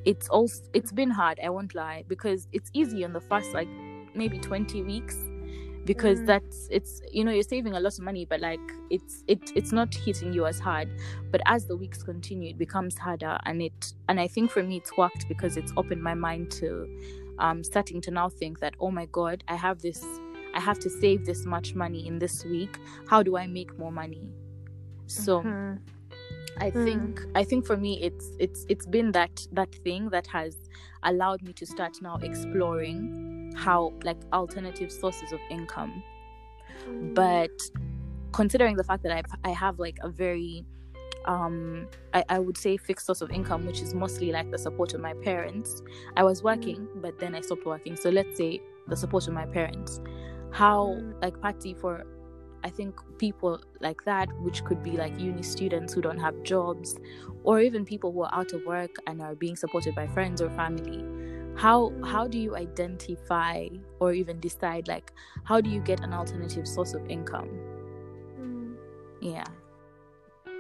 it's 0.06 0.28
also 0.30 0.64
it's 0.74 0.92
been 0.92 1.12
hard 1.12 1.40
i 1.44 1.50
won't 1.50 1.76
lie 1.76 2.04
because 2.08 2.48
it's 2.54 2.72
easy 2.74 3.04
on 3.04 3.14
the 3.14 3.22
first 3.22 3.54
like 3.54 3.68
maybe 4.16 4.40
20 4.40 4.82
weeks 4.82 5.16
because 5.86 6.20
Mm. 6.20 6.26
that's 6.26 6.68
it's 6.72 7.02
you 7.12 7.24
know 7.24 7.32
you're 7.32 7.44
saving 7.44 7.74
a 7.74 7.80
lot 7.80 7.94
of 7.98 8.04
money 8.04 8.26
but 8.26 8.40
like 8.40 8.60
it's 8.90 9.24
it 9.28 9.52
it's 9.56 9.72
not 9.72 9.94
hitting 9.94 10.32
you 10.34 10.46
as 10.46 10.60
hard 10.60 10.90
but 11.32 11.42
as 11.46 11.66
the 11.68 11.76
weeks 11.76 12.04
continue 12.04 12.50
it 12.52 12.58
becomes 12.58 12.98
harder 12.98 13.38
and 13.46 13.62
it 13.62 13.94
and 14.08 14.20
i 14.20 14.28
think 14.28 14.52
for 14.52 14.64
me 14.64 14.78
it's 14.78 14.96
worked 14.98 15.28
because 15.28 15.58
it's 15.58 15.74
opened 15.78 16.02
my 16.04 16.14
mind 16.14 16.52
to 16.52 16.88
um 17.40 17.64
starting 17.64 18.02
to 18.02 18.12
now 18.12 18.30
think 18.30 18.60
that 18.60 18.76
oh 18.80 18.92
my 18.92 19.06
god 19.08 19.44
i 19.48 19.56
have 19.56 19.82
this 19.82 20.22
i 20.54 20.60
have 20.60 20.78
to 20.80 20.90
save 20.90 21.26
this 21.26 21.46
much 21.46 21.74
money 21.76 22.06
in 22.08 22.20
this 22.20 22.46
week 22.46 22.78
how 23.08 23.24
do 23.24 23.36
i 23.38 23.48
make 23.48 23.78
more 23.78 23.92
money 23.92 24.30
so 25.08 25.42
Mhm. 25.44 25.80
I 26.58 26.70
Mm. 26.72 26.84
think 26.84 27.22
I 27.34 27.44
think 27.44 27.66
for 27.66 27.78
me 27.78 28.02
it's 28.02 28.30
it's 28.40 28.66
it's 28.70 28.86
been 28.86 29.12
that 29.14 29.48
that 29.54 29.74
thing 29.84 30.10
that 30.10 30.28
has 30.28 30.58
allowed 31.04 31.42
me 31.42 31.54
to 31.54 31.66
start 31.66 32.02
now 32.02 32.18
exploring 32.22 33.41
how 33.56 33.94
like 34.04 34.18
alternative 34.34 34.92
sources 34.92 35.32
of 35.32 35.42
income. 35.50 36.04
But 37.02 37.52
considering 38.34 38.78
the 38.78 38.84
fact 38.84 39.04
that 39.04 39.12
I've 39.12 39.26
I 39.44 39.52
have 39.52 39.80
like 39.80 39.98
a 40.02 40.10
very 40.10 40.66
um 41.26 41.90
I, 42.14 42.24
I 42.30 42.40
would 42.40 42.58
say 42.58 42.78
fixed 42.78 43.06
source 43.08 43.22
of 43.22 43.32
income 43.32 43.66
which 43.66 43.82
is 43.82 43.94
mostly 43.94 44.32
like 44.32 44.52
the 44.52 44.58
support 44.60 44.94
of 44.94 45.02
my 45.02 45.14
parents. 45.16 45.82
I 46.18 46.24
was 46.24 46.44
working 46.44 46.90
but 46.96 47.20
then 47.20 47.36
I 47.36 47.42
stopped 47.42 47.66
working. 47.66 47.96
So 47.98 48.10
let's 48.10 48.38
say 48.38 48.62
the 48.88 48.98
support 48.98 49.28
of 49.28 49.34
my 49.34 49.46
parents. 49.48 50.02
How 50.52 51.02
Mm. 51.02 51.16
like 51.22 51.40
Patty 51.42 51.74
for 51.76 52.06
I 52.64 52.70
think 52.70 53.00
people 53.18 53.62
like 53.80 54.04
that, 54.06 54.30
which 54.40 54.64
could 54.66 54.84
be 54.84 54.98
like 54.98 55.20
uni 55.20 55.44
students 55.44 55.94
who 55.94 56.02
don't 56.02 56.20
have 56.20 56.44
jobs, 56.44 57.00
or 57.44 57.60
even 57.60 57.86
people 57.86 58.12
who 58.12 58.22
are 58.24 58.34
out 58.34 58.54
of 58.54 58.66
work 58.66 58.92
and 59.08 59.22
are 59.22 59.36
being 59.36 59.56
supported 59.56 59.96
by 59.96 60.08
friends 60.08 60.42
or 60.42 60.50
family. 60.52 61.06
How 61.56 61.92
how 62.04 62.28
do 62.28 62.38
you 62.40 62.56
identify 62.56 63.68
or 64.00 64.14
even 64.14 64.40
decide 64.40 64.88
like 64.88 65.14
how 65.44 65.62
do 65.62 65.70
you 65.70 65.82
get 65.82 66.00
an 66.02 66.14
alternative 66.14 66.68
source 66.68 66.94
of 66.94 67.06
income? 67.10 67.50
Mm. 68.40 68.76
Yeah. 69.22 69.46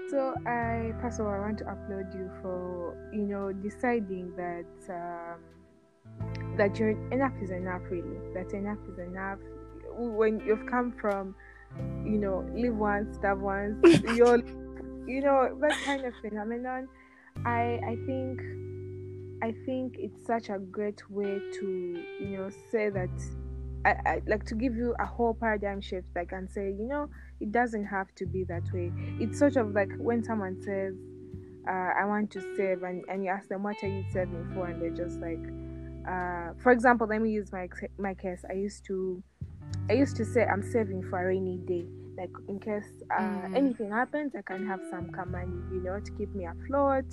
So 0.09 0.35
I 0.45 0.93
first 1.01 1.19
of 1.19 1.25
all 1.25 1.33
I 1.33 1.39
want 1.39 1.57
to 1.59 1.71
applaud 1.71 2.13
you 2.13 2.29
for 2.41 2.97
you 3.13 3.23
know 3.23 3.51
deciding 3.53 4.35
that 4.35 4.67
um, 4.89 5.39
that 6.57 6.77
your 6.77 6.91
enough 7.11 7.33
is 7.41 7.49
enough 7.49 7.81
really 7.89 8.19
that 8.33 8.51
enough 8.53 8.77
is 8.91 8.99
enough 8.99 9.39
when 9.97 10.39
you've 10.45 10.65
come 10.67 10.93
from 10.99 11.35
you 12.03 12.17
know 12.17 12.45
live 12.53 12.75
once 12.75 13.15
starve 13.15 13.39
once 13.41 13.77
you're 14.15 14.39
you 15.07 15.21
know 15.21 15.57
that 15.61 15.77
kind 15.85 16.05
of 16.05 16.13
phenomenon 16.21 16.87
I 17.45 17.79
I 17.85 17.97
think 18.05 18.41
I 19.41 19.53
think 19.65 19.95
it's 19.97 20.25
such 20.25 20.49
a 20.49 20.59
great 20.59 21.01
way 21.09 21.41
to 21.59 22.07
you 22.19 22.27
know 22.37 22.49
say 22.71 22.89
that 22.89 23.09
I, 23.85 23.95
I 24.05 24.21
like 24.27 24.45
to 24.45 24.55
give 24.55 24.75
you 24.75 24.95
a 24.99 25.05
whole 25.05 25.33
paradigm 25.33 25.81
shift 25.81 26.07
like 26.15 26.31
and 26.31 26.49
say 26.49 26.67
you 26.71 26.87
know 26.87 27.09
it 27.39 27.51
doesn't 27.51 27.85
have 27.85 28.13
to 28.15 28.25
be 28.27 28.43
that 28.45 28.63
way. 28.73 28.93
It's 29.19 29.39
sort 29.39 29.55
of 29.55 29.71
like 29.73 29.91
when 29.99 30.23
someone 30.23 30.57
says 30.61 30.95
uh, 31.67 31.91
i 31.99 32.05
want 32.05 32.31
to 32.31 32.41
save 32.55 32.83
and, 32.83 33.03
and 33.07 33.23
you 33.23 33.29
ask 33.29 33.47
them 33.49 33.63
what 33.63 33.83
are 33.83 33.87
you 33.87 34.03
saving 34.13 34.45
for? 34.53 34.67
And 34.67 34.81
they're 34.81 34.91
just 34.91 35.21
like 35.21 35.43
uh, 36.07 36.53
for 36.61 36.71
example 36.71 37.07
let 37.07 37.21
me 37.21 37.31
use 37.31 37.51
my 37.51 37.67
my 37.97 38.13
case. 38.15 38.43
I 38.49 38.53
used 38.53 38.85
to 38.87 39.23
i 39.89 39.93
used 39.93 40.15
to 40.17 40.25
say 40.25 40.45
i'm 40.45 40.63
saving 40.63 41.03
for 41.09 41.21
a 41.21 41.27
rainy 41.27 41.59
day. 41.65 41.87
Like 42.17 42.31
in 42.47 42.59
case 42.59 42.91
uh, 43.15 43.45
Mm. 43.47 43.53
anything 43.55 43.91
happens 43.91 44.33
i 44.35 44.41
can 44.41 44.63
have 44.63 44.81
some 44.89 45.09
money 45.31 45.63
you 45.71 45.81
know 45.83 45.99
to 45.99 46.11
keep 46.17 46.33
me 46.35 46.45
afloat 46.45 47.05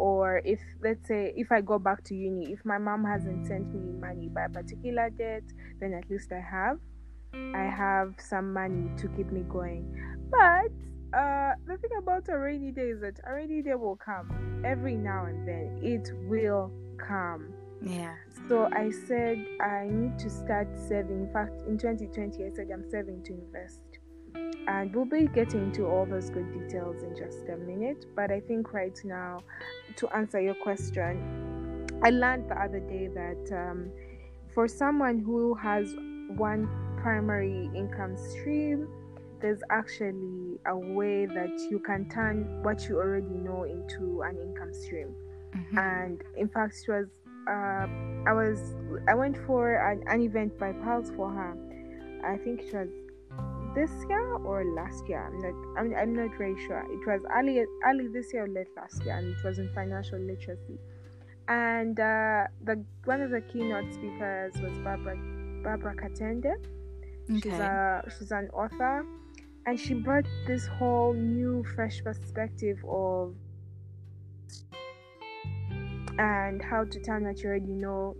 or 0.00 0.40
if 0.44 0.60
let's 0.82 1.06
say 1.06 1.32
if 1.36 1.52
i 1.52 1.60
go 1.60 1.78
back 1.78 2.02
to 2.02 2.14
uni 2.14 2.52
if 2.52 2.64
my 2.64 2.78
mom 2.78 3.04
hasn't 3.04 3.46
sent 3.46 3.66
me 3.74 3.92
money 4.00 4.28
by 4.28 4.44
a 4.44 4.48
particular 4.48 5.10
date 5.10 5.48
then 5.80 5.92
at 5.92 6.08
least 6.10 6.32
i 6.32 6.40
have 6.40 6.78
I 7.54 7.64
have 7.64 8.14
some 8.18 8.52
money 8.52 8.90
to 8.96 9.08
keep 9.08 9.30
me 9.30 9.42
going. 9.48 9.84
But 10.30 10.72
uh, 11.16 11.52
the 11.66 11.76
thing 11.78 11.90
about 11.98 12.28
a 12.28 12.38
rainy 12.38 12.70
day 12.72 12.90
is 12.90 13.00
that 13.00 13.20
a 13.24 13.34
rainy 13.34 13.62
day 13.62 13.74
will 13.74 13.96
come 13.96 14.62
every 14.64 14.96
now 14.96 15.26
and 15.26 15.46
then. 15.46 15.80
It 15.82 16.10
will 16.28 16.72
come. 16.98 17.52
Yeah. 17.82 18.14
So 18.48 18.68
I 18.72 18.90
said 18.90 19.44
I 19.60 19.88
need 19.90 20.18
to 20.20 20.30
start 20.30 20.68
saving. 20.88 21.26
In 21.26 21.32
fact, 21.32 21.52
in 21.66 21.78
2020, 21.78 22.44
I 22.44 22.50
said 22.54 22.68
I'm 22.72 22.88
saving 22.90 23.22
to 23.24 23.32
invest. 23.32 23.80
And 24.66 24.94
we'll 24.94 25.04
be 25.04 25.26
getting 25.26 25.64
into 25.64 25.86
all 25.86 26.06
those 26.06 26.30
good 26.30 26.52
details 26.52 27.02
in 27.02 27.16
just 27.16 27.48
a 27.48 27.56
minute. 27.56 28.06
But 28.14 28.30
I 28.30 28.40
think 28.40 28.72
right 28.72 28.98
now, 29.04 29.40
to 29.96 30.08
answer 30.10 30.40
your 30.40 30.54
question, 30.54 31.86
I 32.04 32.10
learned 32.10 32.50
the 32.50 32.60
other 32.60 32.80
day 32.80 33.08
that 33.08 33.52
um, 33.52 33.90
for 34.54 34.68
someone 34.68 35.18
who 35.18 35.54
has 35.54 35.94
one 36.36 36.68
primary 37.02 37.70
income 37.74 38.16
stream, 38.16 38.88
there's 39.40 39.62
actually 39.70 40.58
a 40.66 40.76
way 40.76 41.26
that 41.26 41.58
you 41.70 41.78
can 41.78 42.08
turn 42.08 42.62
what 42.62 42.88
you 42.88 42.96
already 42.96 43.34
know 43.34 43.64
into 43.64 44.22
an 44.22 44.38
income 44.38 44.72
stream. 44.72 45.14
Mhm. 45.54 45.78
And 45.78 46.22
in 46.36 46.48
fact, 46.48 46.76
it 46.86 46.92
was 46.92 47.08
uh, 47.48 47.86
I 48.26 48.32
was 48.32 48.74
I 49.08 49.14
went 49.14 49.36
for 49.46 49.74
an, 49.74 50.02
an 50.06 50.20
event 50.20 50.58
by 50.58 50.72
Pulse 50.72 51.10
for 51.16 51.30
her. 51.30 51.56
I 52.24 52.36
think 52.36 52.60
it 52.60 52.74
was 52.74 52.88
this 53.74 53.90
year 54.08 54.34
or 54.36 54.64
last 54.64 55.08
year. 55.08 55.26
I'm 55.26 55.38
not 55.38 55.54
I'm, 55.78 55.94
I'm 55.94 56.14
not 56.14 56.36
very 56.36 56.56
sure. 56.66 56.84
It 56.90 57.06
was 57.06 57.22
early 57.36 57.64
early 57.86 58.08
this 58.08 58.32
year 58.32 58.44
or 58.44 58.48
late 58.48 58.68
last 58.76 59.04
year, 59.04 59.16
and 59.16 59.28
it 59.28 59.44
was 59.44 59.58
in 59.58 59.68
financial 59.74 60.18
literacy. 60.18 60.78
And 61.48 61.98
uh, 61.98 62.44
the 62.64 62.84
one 63.04 63.20
of 63.20 63.30
the 63.30 63.40
keynote 63.40 63.92
speakers 63.92 64.54
was 64.60 64.76
Barbara 64.78 65.16
Barbara 65.62 65.94
Katende. 65.96 66.54
Okay. 67.30 67.40
She's 67.40 67.52
a 67.52 68.02
she's 68.18 68.30
an 68.32 68.48
author, 68.52 69.04
and 69.66 69.78
she 69.78 69.94
brought 69.94 70.26
this 70.46 70.66
whole 70.66 71.12
new, 71.12 71.64
fresh 71.74 72.02
perspective 72.02 72.78
of 72.88 73.34
and 76.18 76.62
how 76.62 76.84
to 76.84 77.00
turn 77.00 77.24
what 77.24 77.40
you 77.42 77.48
already 77.48 77.72
know. 77.72 78.14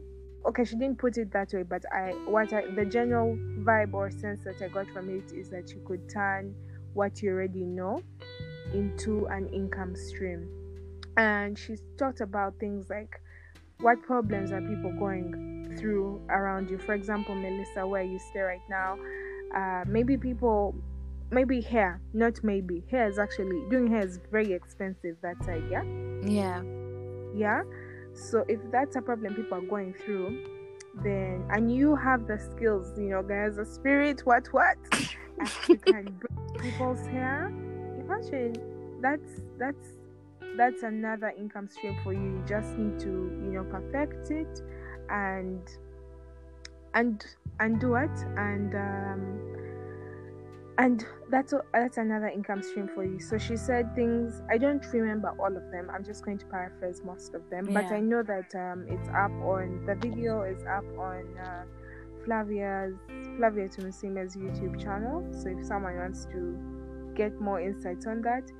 Okay, 0.47 0.65
she 0.65 0.77
didn't 0.77 0.99
put 0.99 1.19
it 1.19 1.31
that 1.33 1.53
way, 1.53 1.63
but 1.63 1.83
I 1.93 2.13
what 2.27 2.53
I 2.53 2.63
the 2.75 2.85
general 2.85 3.37
vibe 3.61 3.93
or 3.93 4.11
sense 4.11 4.43
that 4.45 4.63
I 4.63 4.69
got 4.69 4.89
from 4.91 5.11
it 5.11 5.33
is 5.33 5.51
that 5.51 5.71
you 5.71 5.83
could 5.87 6.09
turn 6.09 6.55
what 6.95 7.23
you 7.23 7.31
already 7.31 7.65
know 7.65 8.03
into 8.73 9.27
an 9.27 9.49
income 9.53 9.95
stream. 9.95 10.49
And 11.17 11.59
she 11.59 11.77
talked 11.99 12.21
about 12.21 12.59
things 12.59 12.89
like 12.89 13.21
what 13.81 14.03
problems 14.03 14.53
are 14.53 14.61
people 14.61 14.93
going 14.99 15.75
through 15.79 16.21
around 16.31 16.71
you. 16.71 16.79
For 16.79 16.95
example, 16.95 17.35
Melissa, 17.35 17.87
where 17.87 18.03
you 18.03 18.19
stay 18.31 18.41
right 18.41 18.61
now, 18.69 18.97
uh, 19.55 19.85
maybe 19.87 20.17
people, 20.17 20.75
maybe 21.31 21.61
hair, 21.61 22.01
not 22.13 22.43
maybe 22.43 22.83
hair 22.91 23.09
is 23.09 23.19
actually 23.19 23.63
doing 23.71 23.89
hair 23.89 24.07
is 24.07 24.19
very 24.31 24.53
expensive 24.53 25.17
that 25.23 25.43
side, 25.45 25.63
yeah, 25.71 25.83
Yeah. 26.25 26.63
yeah. 27.35 27.63
So 28.15 28.45
if 28.49 28.61
that's 28.71 28.97
a 28.97 29.03
problem 29.03 29.35
people 29.35 29.59
are 29.59 29.63
going 29.63 29.95
through, 29.95 30.45
then 31.03 31.47
and 31.51 31.75
you 31.75 31.95
have 31.97 32.27
the 32.27 32.39
skills, 32.39 32.93
you 32.99 33.11
know, 33.11 33.23
there's 33.23 33.59
a 33.59 33.65
spirit, 33.65 34.21
what 34.27 34.47
what, 34.53 34.77
and 34.93 35.51
you 35.69 35.79
can 35.79 36.05
bring 36.05 36.61
people's 36.61 37.07
hair. 37.07 37.53
Imagine 37.99 38.55
that's 39.01 39.43
that's 39.59 39.89
that's 40.57 40.83
another 40.83 41.33
income 41.39 41.69
stream 41.69 41.97
for 42.03 42.13
you. 42.13 42.21
You 42.21 42.45
just 42.47 42.77
need 42.77 42.99
to, 43.01 43.09
you 43.09 43.53
know, 43.53 43.65
perfect 43.65 44.31
it 44.31 44.63
and 45.09 45.61
and 46.95 47.25
and 47.61 47.81
do 47.81 47.95
it 47.95 48.11
and 48.37 48.75
um 48.75 49.60
and 50.81 51.05
that's 51.29 51.53
a, 51.53 51.61
that's 51.75 51.99
another 51.99 52.29
income 52.29 52.63
stream 52.63 52.89
for 52.95 53.05
you. 53.05 53.21
So 53.21 53.37
she 53.37 53.57
said 53.57 53.95
things. 53.95 54.43
I 54.51 54.57
don't 54.57 54.83
remember 54.95 55.35
all 55.39 55.55
of 55.55 55.71
them. 55.71 55.91
I'm 55.93 56.03
just 56.03 56.25
going 56.25 56.39
to 56.39 56.47
paraphrase 56.47 57.03
most 57.05 57.35
of 57.35 57.43
them, 57.51 57.67
but 57.71 57.85
I 57.93 58.01
know 58.01 58.23
that 58.23 58.55
um, 58.55 58.87
it's 58.89 59.09
up 59.11 59.31
on 59.43 59.85
the 59.85 59.95
video 59.95 60.43
is 60.43 60.63
up 60.63 60.85
on 60.99 61.25
uh, 61.39 61.65
Flavia's 62.25 62.95
Flavia 63.37 63.69
Tumusiime's 63.69 64.37
YouTube 64.37 64.83
channel. 64.83 65.27
So 65.33 65.51
if 65.51 65.67
someone 65.67 65.97
wants 65.97 66.25
to 66.33 66.57
get 67.15 67.39
more 67.39 67.61
insights 67.61 68.07
on 68.07 68.23
that, 68.23 68.51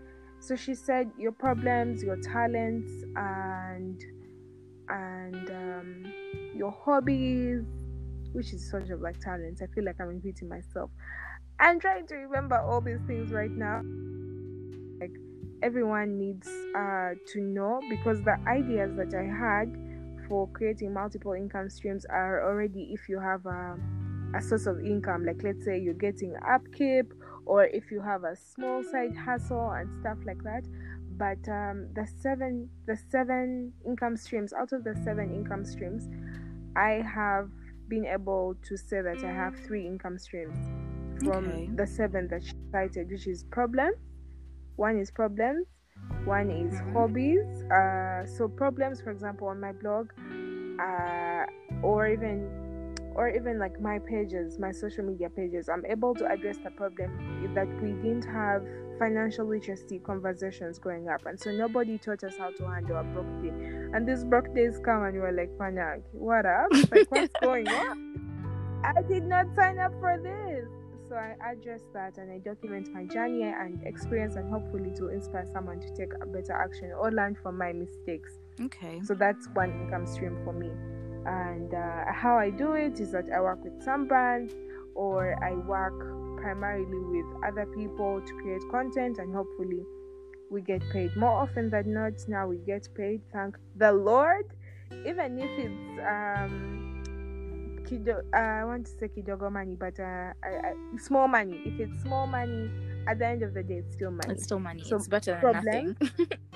so 0.41 0.57
she 0.57 0.75
said 0.75 1.11
your 1.19 1.33
problems, 1.33 2.03
your 2.03 2.17
talents, 2.17 2.93
and 3.17 4.05
and 4.91 5.51
um, 5.51 6.13
your 6.55 6.77
hobbies, 6.85 7.65
which 8.33 8.53
is 8.53 8.69
sort 8.71 8.91
of 8.91 9.01
like 9.01 9.19
talents. 9.21 9.63
I 9.63 9.69
feel 9.75 9.87
like 9.87 9.97
I'm 10.01 10.09
repeating 10.09 10.51
myself 10.51 10.91
I'm 11.61 11.79
trying 11.79 12.07
to 12.07 12.15
remember 12.15 12.59
all 12.59 12.81
these 12.81 13.03
things 13.07 13.33
right 13.33 13.51
now. 13.51 13.83
Like 14.99 15.13
everyone 15.63 16.19
needs 16.19 16.49
uh, 16.75 17.11
to 17.33 17.41
know 17.41 17.81
because 17.91 18.23
the 18.23 18.39
ideas 18.49 18.97
that 18.97 19.13
I 19.15 19.25
had 19.25 19.77
for 20.27 20.49
creating 20.49 20.95
multiple 20.95 21.35
income 21.35 21.69
streams 21.69 22.07
are 22.07 22.49
already 22.49 22.95
if 22.95 23.11
you 23.11 23.21
have 23.21 23.45
a, 23.45 23.77
a 24.35 24.41
source 24.41 24.65
of 24.67 24.81
income, 24.81 25.27
like 25.27 25.43
let's 25.43 25.63
say 25.63 25.79
you're 25.79 25.93
getting 25.93 26.35
upkeep, 26.51 27.13
or 27.45 27.65
if 27.67 27.91
you 27.91 28.01
have 28.01 28.25
a 28.25 28.35
small 28.37 28.83
side 28.83 29.15
hustle 29.15 29.71
and 29.73 29.91
stuff 30.01 30.17
like 30.25 30.43
that. 30.45 30.65
But 31.19 31.47
um, 31.47 31.89
the 31.93 32.09
seven 32.23 32.71
the 32.87 32.97
seven 33.11 33.75
income 33.85 34.17
streams 34.17 34.55
out 34.55 34.73
of 34.73 34.83
the 34.85 34.95
seven 35.05 35.35
income 35.35 35.67
streams, 35.67 36.09
I 36.75 37.05
have 37.07 37.51
been 37.87 38.07
able 38.07 38.57
to 38.63 38.79
say 38.79 39.03
that 39.03 39.23
I 39.23 39.33
have 39.33 39.55
three 39.67 39.87
income 39.87 40.17
streams 40.17 40.80
from 41.25 41.49
okay. 41.49 41.69
the 41.75 41.87
seven 41.87 42.29
that 42.29 42.45
she 42.45 42.53
cited, 42.73 43.11
which 43.11 43.27
is 43.27 43.45
problems. 43.45 43.97
One 44.77 44.99
is 44.99 45.11
problems, 45.11 45.67
one 46.25 46.51
is 46.51 46.79
hobbies. 46.93 47.63
Uh, 47.71 48.27
so 48.27 48.49
problems, 48.49 49.01
for 49.01 49.11
example, 49.11 49.49
on 49.49 49.61
my 49.61 49.73
blog, 49.73 50.11
uh, 50.81 51.47
or 51.83 52.09
even 52.09 52.49
or 53.15 53.29
even 53.29 53.59
like 53.59 53.81
my 53.81 53.99
pages, 53.99 54.59
my 54.59 54.71
social 54.71 55.05
media 55.05 55.29
pages, 55.29 55.69
I'm 55.69 55.85
able 55.87 56.15
to 56.15 56.27
address 56.27 56.59
the 56.63 56.71
problem 56.71 57.11
that 57.55 57.67
we 57.83 57.91
didn't 57.93 58.25
have 58.25 58.63
financial 58.99 59.47
literacy 59.47 59.99
conversations 59.99 60.79
growing 60.79 61.09
up, 61.09 61.27
and 61.27 61.39
so 61.39 61.51
nobody 61.51 61.99
taught 61.99 62.23
us 62.23 62.37
how 62.39 62.51
to 62.51 62.65
handle 62.67 62.99
a 62.99 63.03
broke 63.03 63.43
day. 63.43 63.49
And 63.93 64.07
these 64.07 64.25
broke 64.25 64.55
days 64.55 64.79
come, 64.85 65.05
and 65.05 65.21
we're 65.21 65.33
like, 65.33 65.51
"Panak, 65.59 66.03
what 66.13 66.47
up? 66.47 66.69
Like, 66.91 67.11
what's 67.11 67.35
going 67.43 67.69
on? 67.69 68.83
I 68.85 69.03
did 69.03 69.25
not 69.25 69.47
sign 69.57 69.79
up 69.79 69.93
for 70.01 70.17
this." 70.23 70.69
So 71.11 71.17
I 71.17 71.35
address 71.45 71.81
that 71.93 72.19
and 72.19 72.31
I 72.31 72.39
document 72.39 72.95
my 72.95 73.05
journey 73.05 73.43
and 73.43 73.83
experience, 73.85 74.37
and 74.37 74.49
hopefully 74.49 74.93
to 74.95 75.09
inspire 75.09 75.45
someone 75.53 75.81
to 75.81 75.89
take 75.97 76.13
a 76.23 76.25
better 76.25 76.53
action 76.53 76.93
or 76.97 77.11
learn 77.11 77.37
from 77.43 77.59
my 77.59 77.73
mistakes. 77.73 78.31
Okay. 78.61 79.01
So 79.03 79.15
that's 79.15 79.49
one 79.55 79.73
income 79.73 80.07
stream 80.07 80.39
for 80.45 80.53
me. 80.53 80.71
And 81.27 81.75
uh, 81.75 82.13
how 82.13 82.39
I 82.39 82.51
do 82.51 82.75
it 82.75 83.01
is 83.01 83.11
that 83.11 83.25
I 83.35 83.41
work 83.41 83.65
with 83.65 83.83
some 83.83 84.07
brands 84.07 84.55
or 84.95 85.37
I 85.43 85.55
work 85.55 85.99
primarily 86.41 86.87
with 86.87 87.27
other 87.45 87.67
people 87.75 88.23
to 88.25 88.33
create 88.35 88.63
content 88.71 89.19
and 89.19 89.35
hopefully 89.35 89.83
we 90.49 90.63
get 90.63 90.81
paid 90.93 91.15
more 91.17 91.33
often 91.33 91.71
than 91.71 91.93
not 91.93 92.13
now 92.29 92.47
we 92.47 92.57
get 92.59 92.89
paid 92.97 93.21
thank 93.33 93.57
the 93.77 93.93
lord 93.93 94.47
even 95.07 95.39
if 95.39 95.51
it's 95.59 96.01
um 96.01 96.90
kido, 97.91 98.23
uh, 98.35 98.37
I 98.37 98.65
want 98.65 98.87
to 98.87 98.93
say 98.93 99.09
kidogo 99.09 99.51
money, 99.51 99.75
but 99.75 99.99
uh, 99.99 100.33
I, 100.45 100.49
I, 100.49 100.75
small 100.99 101.27
money. 101.29 101.61
If 101.65 101.81
it's 101.81 102.03
small 102.03 102.27
money, 102.27 102.71
at 103.09 103.19
the 103.19 103.27
end 103.27 103.43
of 103.43 103.55
the 103.55 103.63
day, 103.63 103.79
it's 103.79 103.95
still 103.95 104.11
money. 104.11 104.33
It's 104.33 104.45
still 104.45 104.61
money. 104.61 104.83
So 104.85 104.97
it's 104.97 105.09
better 105.09 105.39
than 105.43 105.53
nothing. 105.53 105.97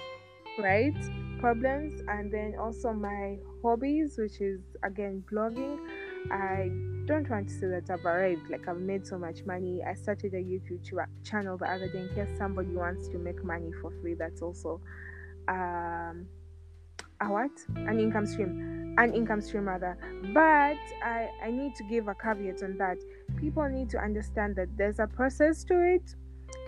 right? 0.58 0.94
Problems, 1.40 2.00
and 2.08 2.32
then 2.32 2.54
also 2.58 2.92
my 2.92 3.36
hobbies, 3.62 4.16
which 4.16 4.40
is 4.40 4.60
again 4.82 5.24
blogging. 5.30 5.78
I 6.30 6.70
don't 7.06 7.28
want 7.28 7.48
to 7.48 7.54
say 7.54 7.66
that 7.66 7.90
I've 7.90 8.04
arrived, 8.06 8.48
like 8.50 8.66
I've 8.66 8.78
made 8.78 9.06
so 9.06 9.18
much 9.18 9.44
money. 9.44 9.82
I 9.86 9.94
started 9.94 10.32
a 10.32 10.42
YouTube 10.42 10.80
channel 11.22 11.58
the 11.58 11.70
other 11.70 11.88
day 11.88 12.00
in 12.00 12.08
case 12.14 12.30
somebody 12.38 12.70
wants 12.70 13.08
to 13.08 13.18
make 13.18 13.44
money 13.44 13.72
for 13.82 13.92
free. 14.00 14.14
That's 14.14 14.40
also 14.40 14.80
um, 15.48 16.26
a 17.24 17.30
what? 17.30 17.50
An 17.76 17.98
income 17.98 18.26
stream. 18.26 18.94
An 18.98 19.12
income 19.12 19.40
stream 19.40 19.68
rather. 19.68 19.96
But 20.32 20.78
I, 21.02 21.30
I 21.42 21.50
need 21.50 21.74
to 21.76 21.84
give 21.84 22.08
a 22.08 22.14
caveat 22.14 22.62
on 22.62 22.76
that. 22.78 22.98
People 23.36 23.68
need 23.68 23.90
to 23.90 23.98
understand 23.98 24.56
that 24.56 24.68
there's 24.76 24.98
a 24.98 25.06
process 25.06 25.64
to 25.64 25.74
it. 25.94 26.14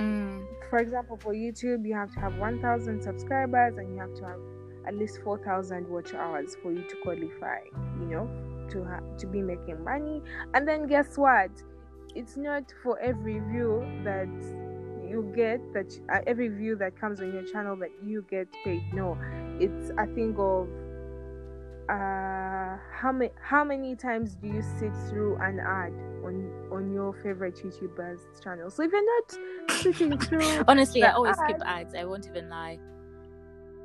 Mm. 0.01 0.45
For 0.69 0.79
example, 0.79 1.17
for 1.17 1.33
YouTube, 1.33 1.87
you 1.87 1.95
have 1.95 2.13
to 2.15 2.21
have 2.21 2.37
1,000 2.39 3.03
subscribers 3.03 3.79
and 3.79 3.95
you 3.95 4.01
have 4.01 4.15
to 4.15 4.25
have 4.25 4.41
at 4.87 4.97
least 4.97 5.21
4,000 5.23 5.89
watch 5.89 6.15
hours 6.15 6.57
for 6.63 6.73
you 6.73 6.83
to 6.83 6.97
qualify, 7.03 7.59
you 8.01 8.07
know, 8.07 8.29
to 8.71 8.85
ha- 8.85 9.17
to 9.19 9.27
be 9.27 9.43
making 9.43 9.83
money. 9.83 10.23
And 10.55 10.67
then 10.67 10.87
guess 10.87 11.17
what? 11.17 11.51
It's 12.15 12.37
not 12.37 12.73
for 12.83 12.99
every 13.01 13.41
view 13.41 13.85
that 14.05 14.29
you 15.09 15.33
get 15.35 15.61
that 15.73 15.93
uh, 16.13 16.21
every 16.27 16.49
view 16.49 16.77
that 16.77 16.99
comes 16.99 17.21
on 17.21 17.33
your 17.33 17.45
channel 17.45 17.77
that 17.77 17.91
you 18.05 18.25
get 18.29 18.49
paid. 18.65 18.83
No, 18.93 19.17
it's 19.61 19.91
a 19.99 20.07
thing 20.07 20.35
of 20.39 20.69
uh, 21.89 22.77
how 22.93 23.13
many 23.13 23.31
how 23.41 23.63
many 23.63 23.95
times 23.95 24.35
do 24.35 24.49
you 24.49 24.63
sit 24.79 24.93
through 25.09 25.37
an 25.37 25.61
ad 25.61 25.93
on 26.25 26.51
on 26.73 26.93
your 26.93 27.13
favorite 27.23 27.57
YouTuber's 27.57 28.41
channel? 28.43 28.71
So 28.71 28.83
if 28.83 28.91
you're 28.93 29.05
not 29.05 29.73
sitting 29.73 30.19
through, 30.27 30.65
honestly, 30.67 31.03
I 31.03 31.13
always 31.13 31.37
ad, 31.39 31.49
skip 31.49 31.63
ads. 31.65 31.95
I 31.95 32.05
won't 32.05 32.27
even 32.27 32.51
lie. 32.51 32.79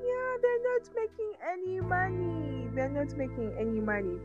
Yeah, 0.03 0.37
they're 0.41 0.63
not 0.63 0.89
making 0.95 1.31
any 1.53 1.79
money. 1.79 2.69
They're 2.73 2.89
not 2.89 3.15
making 3.15 3.53
any 3.59 3.79
money. 3.79 4.17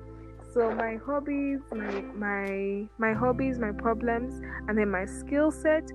So 0.54 0.70
my 0.70 0.96
hobbies, 1.04 1.60
my 1.70 2.00
my 2.14 2.88
my 2.96 3.12
hobbies, 3.12 3.58
my 3.58 3.72
problems, 3.72 4.40
and 4.68 4.78
then 4.78 4.90
my 4.90 5.04
skill 5.04 5.50
set. 5.50 5.90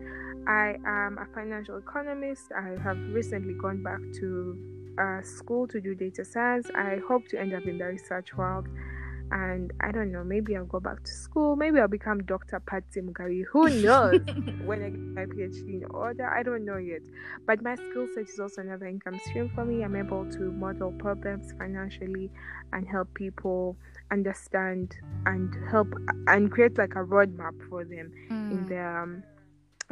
I 0.47 0.75
am 0.85 1.17
a 1.17 1.25
financial 1.33 1.77
economist. 1.77 2.51
I 2.55 2.75
have 2.83 2.97
recently 3.11 3.53
gone 3.55 3.81
back 3.83 3.99
to 4.19 4.57
uh, 4.97 5.21
school 5.21 5.67
to 5.67 5.81
do 5.81 5.95
data 5.95 6.25
science. 6.25 6.69
I 6.75 6.99
hope 7.07 7.27
to 7.29 7.39
end 7.39 7.53
up 7.53 7.65
in 7.65 7.77
the 7.77 7.85
research 7.85 8.33
world. 8.35 8.67
And 9.31 9.71
I 9.79 9.91
don't 9.91 10.11
know, 10.11 10.25
maybe 10.25 10.57
I'll 10.57 10.65
go 10.65 10.81
back 10.81 11.03
to 11.03 11.11
school. 11.11 11.55
Maybe 11.55 11.79
I'll 11.79 11.87
become 11.87 12.21
Dr. 12.23 12.59
Patsy 12.59 12.99
Mugari. 12.99 13.45
Who 13.51 13.69
knows 13.81 14.19
when 14.65 14.83
I 14.83 14.89
get 14.89 14.99
my 14.99 15.25
PhD 15.25 15.81
in 15.81 15.85
order? 15.89 16.29
I 16.29 16.43
don't 16.43 16.65
know 16.65 16.75
yet. 16.75 17.01
But 17.47 17.61
my 17.61 17.75
skill 17.75 18.07
set 18.13 18.27
is 18.27 18.39
also 18.39 18.61
another 18.61 18.87
income 18.87 19.19
stream 19.29 19.49
for 19.55 19.63
me. 19.63 19.83
I'm 19.85 19.95
able 19.95 20.29
to 20.31 20.51
model 20.51 20.91
problems 20.91 21.53
financially 21.57 22.29
and 22.73 22.85
help 22.85 23.13
people 23.13 23.77
understand 24.11 24.93
and 25.25 25.55
help 25.69 25.87
and 26.27 26.51
create 26.51 26.77
like 26.77 26.95
a 26.95 27.03
roadmap 27.05 27.53
for 27.69 27.85
them 27.85 28.11
mm. 28.29 28.51
in 28.51 28.57
hmm. 28.57 28.67
their 28.67 29.03
um, 29.03 29.23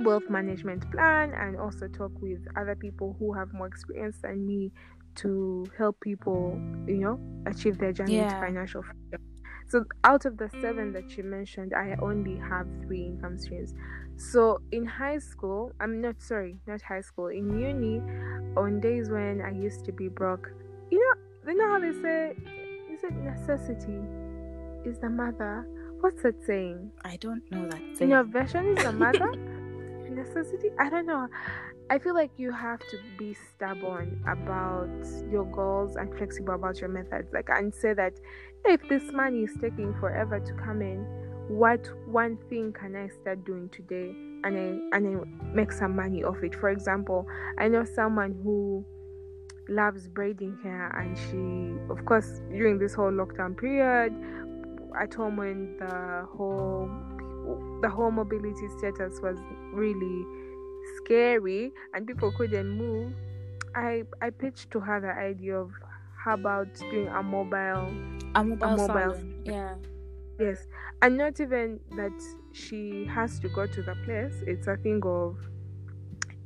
wealth 0.03 0.29
management 0.29 0.89
plan 0.91 1.33
and 1.33 1.57
also 1.57 1.88
talk 1.88 2.12
with 2.21 2.39
other 2.57 2.75
people 2.75 3.15
who 3.19 3.33
have 3.33 3.53
more 3.53 3.67
experience 3.67 4.17
than 4.21 4.45
me 4.45 4.71
to 5.15 5.65
help 5.77 5.99
people, 5.99 6.59
you 6.88 6.97
know, 6.97 7.19
achieve 7.45 7.77
their 7.77 7.91
journey 7.91 8.17
yeah. 8.17 8.33
to 8.33 8.45
financial 8.45 8.83
freedom. 8.83 9.21
So 9.67 9.85
out 10.03 10.25
of 10.25 10.38
the 10.38 10.49
seven 10.62 10.93
that 10.93 11.15
you 11.15 11.23
mentioned, 11.23 11.73
I 11.75 11.95
only 12.01 12.38
have 12.38 12.67
three 12.81 13.05
income 13.05 13.38
streams. 13.38 13.73
So 14.17 14.62
in 14.71 14.85
high 14.85 15.19
school, 15.19 15.73
I'm 15.79 16.01
not 16.01 16.21
sorry, 16.21 16.57
not 16.65 16.81
high 16.81 17.01
school, 17.01 17.27
in 17.27 17.59
uni, 17.59 18.01
on 18.57 18.79
days 18.79 19.09
when 19.09 19.41
I 19.41 19.51
used 19.51 19.85
to 19.85 19.91
be 19.91 20.07
broke, 20.07 20.51
you 20.89 20.99
know, 20.99 21.51
you 21.51 21.57
know 21.57 21.67
how 21.67 21.79
they 21.79 21.93
say, 22.01 22.35
is 22.91 23.03
it 23.03 23.13
necessity 23.13 23.99
is 24.85 24.97
the 24.99 25.09
mother? 25.09 25.67
What's 26.01 26.23
that 26.23 26.43
saying? 26.45 26.91
I 27.03 27.17
don't 27.17 27.43
know 27.51 27.65
that 27.69 27.79
saying. 27.79 27.97
In 28.01 28.09
your 28.09 28.23
version 28.23 28.77
is 28.77 28.83
the 28.83 28.91
mother? 29.05 29.31
Necessity? 30.23 30.69
I 30.79 30.89
don't 30.89 31.05
know. 31.05 31.27
I 31.89 31.97
feel 31.97 32.13
like 32.13 32.32
you 32.38 32.51
have 32.51 32.79
to 32.79 32.97
be 33.17 33.34
stubborn 33.34 34.23
about 34.27 34.89
your 35.32 35.45
goals 35.45 35.95
and 35.95 36.15
flexible 36.15 36.53
about 36.53 36.79
your 36.79 36.89
methods 36.89 37.29
like 37.34 37.49
and 37.49 37.73
say 37.73 37.93
that 37.95 38.13
if 38.65 38.79
this 38.89 39.12
money 39.12 39.43
is 39.43 39.58
taking 39.60 39.95
forever 39.99 40.39
to 40.39 40.53
come 40.53 40.82
in 40.84 40.99
what 41.47 41.89
one 42.05 42.38
thing 42.47 42.71
can 42.71 42.95
i 42.95 43.08
start 43.08 43.43
doing 43.43 43.67
today 43.69 44.12
and 44.43 44.55
i 44.55 44.95
and 44.95 45.08
i 45.08 45.45
make 45.55 45.71
some 45.71 45.95
money 45.95 46.23
off 46.23 46.38
it? 46.43 46.53
For 46.53 46.69
example 46.69 47.25
i 47.58 47.67
know 47.67 47.84
someone 47.84 48.39
who 48.43 48.86
loves 49.67 50.08
braiding 50.08 50.58
hair 50.62 50.89
and 50.95 51.17
she 51.17 51.91
of 51.91 52.05
course 52.05 52.41
during 52.51 52.77
this 52.77 52.93
whole 52.93 53.12
lockdown 53.12 53.58
period 53.58 54.13
at 54.99 55.13
home 55.13 55.38
when 55.38 55.75
the 55.79 56.27
whole 56.36 56.88
the 57.81 57.89
whole 57.89 58.12
mobility 58.12 58.67
status 58.77 59.19
was 59.21 59.38
really 59.73 60.25
scary 60.97 61.71
and 61.93 62.07
people 62.07 62.31
couldn't 62.31 62.69
move 62.69 63.13
i 63.75 64.03
i 64.21 64.29
pitched 64.29 64.71
to 64.71 64.79
her 64.79 64.99
the 64.99 65.12
idea 65.12 65.55
of 65.55 65.71
how 66.23 66.33
about 66.33 66.67
doing 66.91 67.07
a 67.07 67.23
mobile 67.23 67.88
a 68.35 68.43
mobile, 68.43 68.67
a 68.67 68.77
mobile 68.77 69.17
yeah. 69.45 69.75
Yes 70.39 70.67
and 71.01 71.17
not 71.17 71.39
even 71.41 71.79
that 71.97 72.17
she 72.53 73.05
has 73.05 73.39
to 73.39 73.49
go 73.49 73.67
to 73.67 73.81
the 73.83 73.95
place 74.05 74.41
it's 74.47 74.67
a 74.67 74.77
thing 74.77 75.01
of 75.03 75.38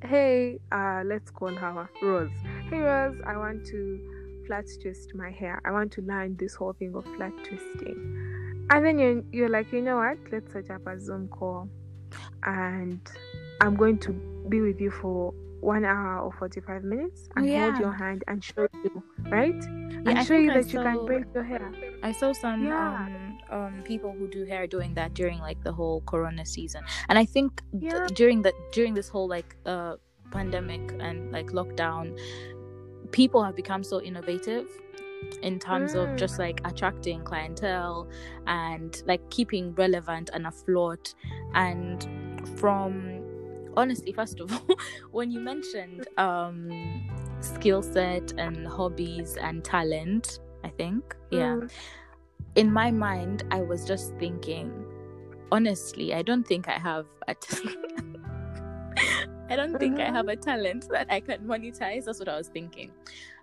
hey 0.04 0.60
uh 0.72 1.04
let's 1.06 1.30
call 1.32 1.54
her 1.54 1.90
rose. 2.02 2.32
Hey 2.70 2.80
rose 2.80 3.22
i 3.28 3.38
want 3.38 3.66
to 3.68 4.14
flat 4.46 4.66
twist 4.82 5.16
my 5.16 5.32
hair. 5.32 5.62
I 5.66 5.72
want 5.72 5.92
to 5.94 6.02
learn 6.02 6.36
this 6.38 6.56
whole 6.56 6.74
thing 6.74 6.94
of 6.96 7.06
flat 7.16 7.32
twisting 7.44 8.33
and 8.70 8.86
then 8.86 9.00
you're, 9.00 9.24
you're 9.32 9.50
like 9.50 9.72
you 9.72 9.82
know 9.82 9.98
what? 9.98 10.18
Let's 10.32 10.52
set 10.54 10.70
up 10.72 10.88
a 10.88 11.00
zoom 11.00 11.28
call 11.28 11.70
and 12.46 13.00
i'm 13.62 13.76
going 13.76 13.98
to 13.98 14.12
be 14.50 14.62
with 14.62 14.80
you 14.80 14.92
for 14.92 15.34
one 15.62 15.86
hour 15.86 16.20
or 16.20 16.32
45 16.34 16.84
minutes 16.84 17.30
and 17.38 17.48
yeah. 17.48 17.70
hold 17.70 17.80
your 17.80 17.94
hand 17.94 18.22
and 18.28 18.44
show 18.44 18.68
you 18.84 19.02
right? 19.30 19.56
Yeah, 19.56 20.10
and 20.10 20.20
I 20.20 20.24
show 20.26 20.36
you 20.36 20.52
that 20.52 20.74
you 20.74 20.82
can 20.82 21.06
braid 21.06 21.26
your 21.34 21.46
hair. 21.46 21.72
I 22.04 22.12
saw 22.12 22.34
some 22.34 22.66
yeah. 22.66 23.08
um, 23.08 23.38
um 23.50 23.84
people 23.86 24.12
who 24.12 24.28
do 24.28 24.44
hair 24.44 24.68
doing 24.68 24.94
that 24.96 25.14
during 25.14 25.40
like 25.40 25.64
the 25.64 25.72
whole 25.72 26.02
corona 26.02 26.46
season. 26.46 26.84
And 27.08 27.18
i 27.18 27.24
think 27.24 27.62
th- 27.80 28.10
during 28.14 28.42
the 28.42 28.52
during 28.74 28.94
this 28.94 29.08
whole 29.08 29.30
like 29.30 29.56
uh 29.66 29.96
pandemic 30.32 30.82
and 31.00 31.32
like 31.32 31.48
lockdown 31.48 32.20
people 33.12 33.42
have 33.42 33.56
become 33.56 33.84
so 33.84 34.02
innovative 34.02 34.68
in 35.42 35.60
terms 35.60 35.94
of 35.96 36.08
Mm. 36.10 36.18
just 36.18 36.40
like 36.40 36.62
attracting 36.66 37.22
clientele 37.24 38.08
and 38.48 39.02
like 39.06 39.22
keeping 39.30 39.74
relevant 39.76 40.30
and 40.34 40.46
afloat 40.48 41.14
and 41.54 42.08
from 42.60 43.22
honestly 43.76 44.12
first 44.14 44.40
of 44.40 44.52
all 44.54 44.76
when 45.12 45.32
you 45.32 45.40
mentioned 45.40 46.08
um 46.18 46.70
skill 47.42 47.82
set 47.82 48.32
and 48.38 48.68
hobbies 48.68 49.36
and 49.38 49.64
talent 49.64 50.40
i 50.64 50.70
think 50.70 51.16
yeah 51.32 51.56
Mm. 51.56 51.72
in 52.56 52.72
my 52.72 52.92
mind 52.92 53.44
i 53.52 53.62
was 53.62 53.86
just 53.86 54.14
thinking 54.20 54.72
honestly 55.52 56.14
i 56.14 56.22
don't 56.22 56.46
think 56.48 56.68
i 56.68 56.78
have 56.78 57.06
a 57.28 57.34
t- 57.44 57.70
i 59.54 59.56
don't 59.56 59.78
think 59.80 60.00
i 60.00 60.10
have 60.18 60.28
a 60.28 60.36
talent 60.36 60.88
that 60.90 61.08
i 61.10 61.20
can 61.20 61.40
monetize 61.52 62.06
that's 62.06 62.20
what 62.20 62.30
i 62.30 62.38
was 62.38 62.48
thinking. 62.50 62.92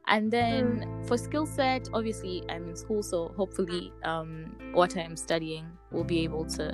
And 0.07 0.33
then 0.33 0.64
for 1.07 1.16
skill 1.27 1.46
set 1.46 1.88
obviously 1.92 2.42
i'm 2.49 2.68
in 2.70 2.77
school 2.77 3.03
so 3.03 3.18
hopefully 3.37 3.92
um 4.05 4.57
what 4.73 4.96
i'm 4.96 5.16
studying 5.16 5.66
will 5.92 6.05
be 6.14 6.18
able 6.25 6.44
to 6.57 6.64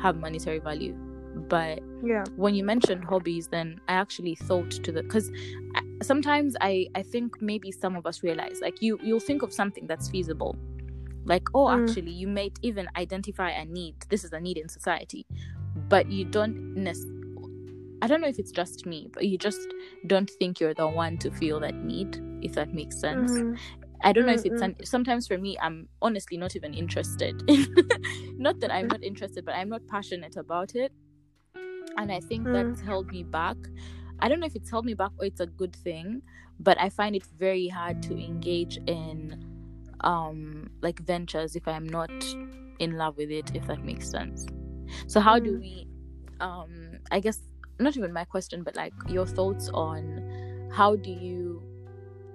have 0.00 0.14
monetary 0.16 0.60
value. 0.60 0.94
But 1.54 1.80
Yeah. 2.04 2.24
when 2.36 2.54
you 2.54 2.62
mentioned 2.74 3.02
hobbies 3.04 3.48
then 3.48 3.80
i 3.88 3.94
actually 3.94 4.36
thought 4.48 4.70
to 4.84 4.92
the 4.92 5.02
because 5.02 5.28
sometimes 6.02 6.54
i 6.60 6.86
i 6.94 7.02
think 7.02 7.28
maybe 7.40 7.72
some 7.72 7.96
of 7.96 8.06
us 8.06 8.22
realize 8.22 8.60
like 8.66 8.80
you 8.82 8.98
you'll 9.02 9.26
think 9.30 9.42
of 9.42 9.52
something 9.52 9.86
that's 9.90 10.08
feasible. 10.14 10.54
Like 11.32 11.46
oh 11.54 11.66
Mm. 11.66 11.76
actually 11.88 12.12
you 12.12 12.28
might 12.28 12.56
even 12.62 12.86
identify 13.04 13.50
a 13.50 13.64
need. 13.64 13.94
This 14.10 14.22
is 14.24 14.32
a 14.32 14.40
need 14.40 14.58
in 14.58 14.68
society. 14.68 15.26
But 15.88 16.04
you 16.16 16.24
don't 16.26 16.56
nec- 16.76 17.10
i 18.04 18.08
don't 18.08 18.20
know 18.20 18.28
if 18.28 18.38
it's 18.38 18.52
just 18.52 18.86
me 18.86 19.08
but 19.14 19.26
you 19.26 19.38
just 19.38 19.74
don't 20.06 20.30
think 20.38 20.60
you're 20.60 20.74
the 20.74 20.88
one 20.88 21.18
to 21.18 21.30
feel 21.30 21.60
that 21.60 21.74
need 21.84 22.18
if 22.42 22.54
that 22.54 22.74
makes 22.74 23.00
sense 23.00 23.32
Mhm. 23.32 23.58
I 24.04 24.12
don't 24.12 24.26
know 24.26 24.34
if 24.34 24.44
it's 24.46 24.60
Mm, 24.60 24.62
an, 24.62 24.76
sometimes 24.84 25.26
for 25.28 25.38
me 25.38 25.58
I'm 25.60 25.88
honestly 26.02 26.36
not 26.36 26.56
even 26.56 26.74
interested. 26.74 27.34
not 28.38 28.60
that 28.60 28.72
I'm 28.72 28.88
not 28.88 29.02
interested, 29.02 29.44
but 29.46 29.54
I'm 29.56 29.70
not 29.70 29.86
passionate 29.88 30.36
about 30.36 30.74
it. 30.74 30.92
And 31.96 32.12
I 32.12 32.20
think 32.20 32.42
Mm. 32.46 32.52
that's 32.52 32.80
held 32.80 33.10
me 33.12 33.22
back. 33.24 33.56
I 34.20 34.28
don't 34.28 34.40
know 34.40 34.46
if 34.46 34.56
it's 34.56 34.70
held 34.70 34.84
me 34.84 34.94
back 34.94 35.12
or 35.18 35.26
it's 35.26 35.40
a 35.40 35.46
good 35.46 35.74
thing, 35.76 36.22
but 36.58 36.80
I 36.80 36.88
find 36.90 37.16
it 37.16 37.26
very 37.38 37.68
hard 37.68 38.02
to 38.04 38.16
engage 38.24 38.78
in 38.86 39.36
um 40.02 40.70
like 40.82 41.00
ventures 41.00 41.56
if 41.56 41.66
I'm 41.68 41.88
not 41.88 42.12
in 42.80 42.98
love 42.98 43.16
with 43.16 43.30
it, 43.30 43.52
if 43.54 43.66
that 43.68 43.84
makes 43.84 44.10
sense. 44.10 44.46
So 45.08 45.20
how 45.20 45.38
do 45.38 45.58
we 45.58 45.86
um 46.40 46.98
I 47.10 47.20
guess 47.20 47.40
not 47.78 47.96
even 47.96 48.12
my 48.12 48.24
question, 48.24 48.62
but 48.62 48.76
like 48.76 48.94
your 49.08 49.26
thoughts 49.26 49.68
on 49.74 50.22
how 50.72 50.96
do 50.96 51.10
you 51.10 51.62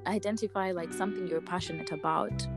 identify 0.08 0.72
like 0.72 0.94
something 0.94 1.28
you're 1.28 1.42
passionate 1.42 1.92
about 1.92 2.48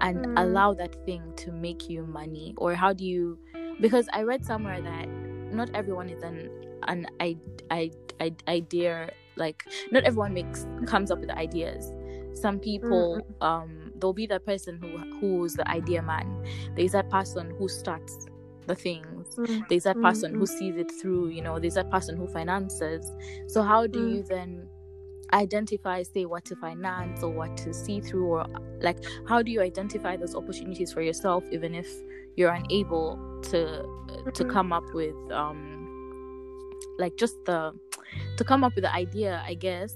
and 0.00 0.24
Mm. 0.24 0.34
allow 0.36 0.74
that 0.74 0.94
thing 1.04 1.32
to 1.36 1.52
make 1.52 1.88
you 1.88 2.04
money 2.06 2.54
or 2.56 2.74
how 2.74 2.92
do 2.92 3.04
you 3.04 3.38
because 3.80 4.08
i 4.12 4.22
read 4.22 4.44
somewhere 4.44 4.80
that 4.80 5.08
not 5.52 5.68
everyone 5.74 6.08
is 6.08 6.22
an 6.22 6.48
an 6.88 7.06
I, 7.20 7.36
I, 7.70 7.90
I, 8.20 8.32
idea 8.48 9.10
like 9.36 9.64
not 9.90 10.04
everyone 10.04 10.34
makes 10.34 10.66
comes 10.86 11.10
up 11.10 11.18
with 11.20 11.30
ideas 11.30 11.92
some 12.34 12.60
people 12.60 13.20
um 13.40 13.90
there'll 13.96 14.12
be 14.14 14.26
that 14.26 14.44
person 14.46 14.78
who 14.78 14.98
who's 15.20 15.54
the 15.54 15.68
idea 15.68 16.02
man 16.02 16.44
there's 16.76 16.92
that 16.92 17.10
person 17.10 17.50
who 17.58 17.68
starts 17.68 18.26
the 18.66 18.74
things 18.74 19.06
Mm. 19.06 19.17
There's 19.68 19.84
that 19.84 20.00
Mm, 20.00 20.02
person 20.02 20.34
who 20.34 20.46
mm. 20.46 20.46
sees 20.46 20.76
it 20.76 20.90
through 20.90 21.28
you 21.28 21.42
know 21.42 21.58
there's 21.58 21.74
that 21.74 21.90
person 21.90 22.16
who 22.16 22.26
finances 22.28 23.12
so 23.46 23.62
how 23.62 23.86
do 23.86 23.98
Mm. 23.98 24.00
you 24.00 24.24
then 24.28 24.68
identify 25.32 26.02
say 26.02 26.24
what 26.26 26.44
to 26.44 26.56
finance 26.56 27.22
or 27.22 27.30
what 27.30 27.56
to 27.56 27.74
see 27.74 28.00
through 28.00 28.26
or 28.26 28.46
like 28.80 28.98
how 29.26 29.42
do 29.42 29.50
you 29.50 29.60
identify 29.60 30.16
those 30.16 30.34
opportunities 30.34 30.92
for 30.92 31.02
yourself 31.02 31.44
even 31.52 31.74
if 31.74 31.88
you're 32.36 32.52
unable 32.52 33.20
to 33.42 33.84
to 34.34 34.44
Mhm. 34.44 34.46
come 34.46 34.72
up 34.72 34.84
with 34.94 35.16
um 35.32 35.88
like 36.98 37.16
just 37.16 37.36
the 37.46 37.72
to 38.36 38.44
come 38.44 38.64
up 38.64 38.74
with 38.74 38.84
the 38.84 38.94
idea 38.94 39.42
i 39.46 39.54
guess 39.54 39.94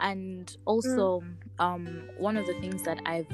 and 0.00 0.56
also 0.66 1.22
um 1.58 2.08
one 2.16 2.36
of 2.36 2.46
the 2.46 2.54
things 2.54 2.82
that 2.84 3.00
i've 3.06 3.28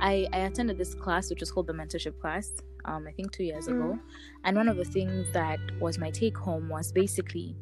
i 0.00 0.26
i 0.32 0.38
attended 0.38 0.78
this 0.78 0.94
class 0.94 1.30
which 1.30 1.40
was 1.40 1.50
called 1.50 1.66
the 1.66 1.72
mentorship 1.72 2.18
class 2.18 2.52
um 2.84 3.06
i 3.06 3.12
think 3.12 3.32
two 3.32 3.44
years 3.44 3.66
ago. 3.68 3.98
And 4.44 4.56
one 4.56 4.68
of 4.68 4.76
the 4.76 4.84
things 4.84 5.30
that 5.32 5.58
was 5.80 5.98
my 5.98 6.10
take 6.10 6.36
home 6.36 6.68
was 6.68 6.92
basically 6.92 7.56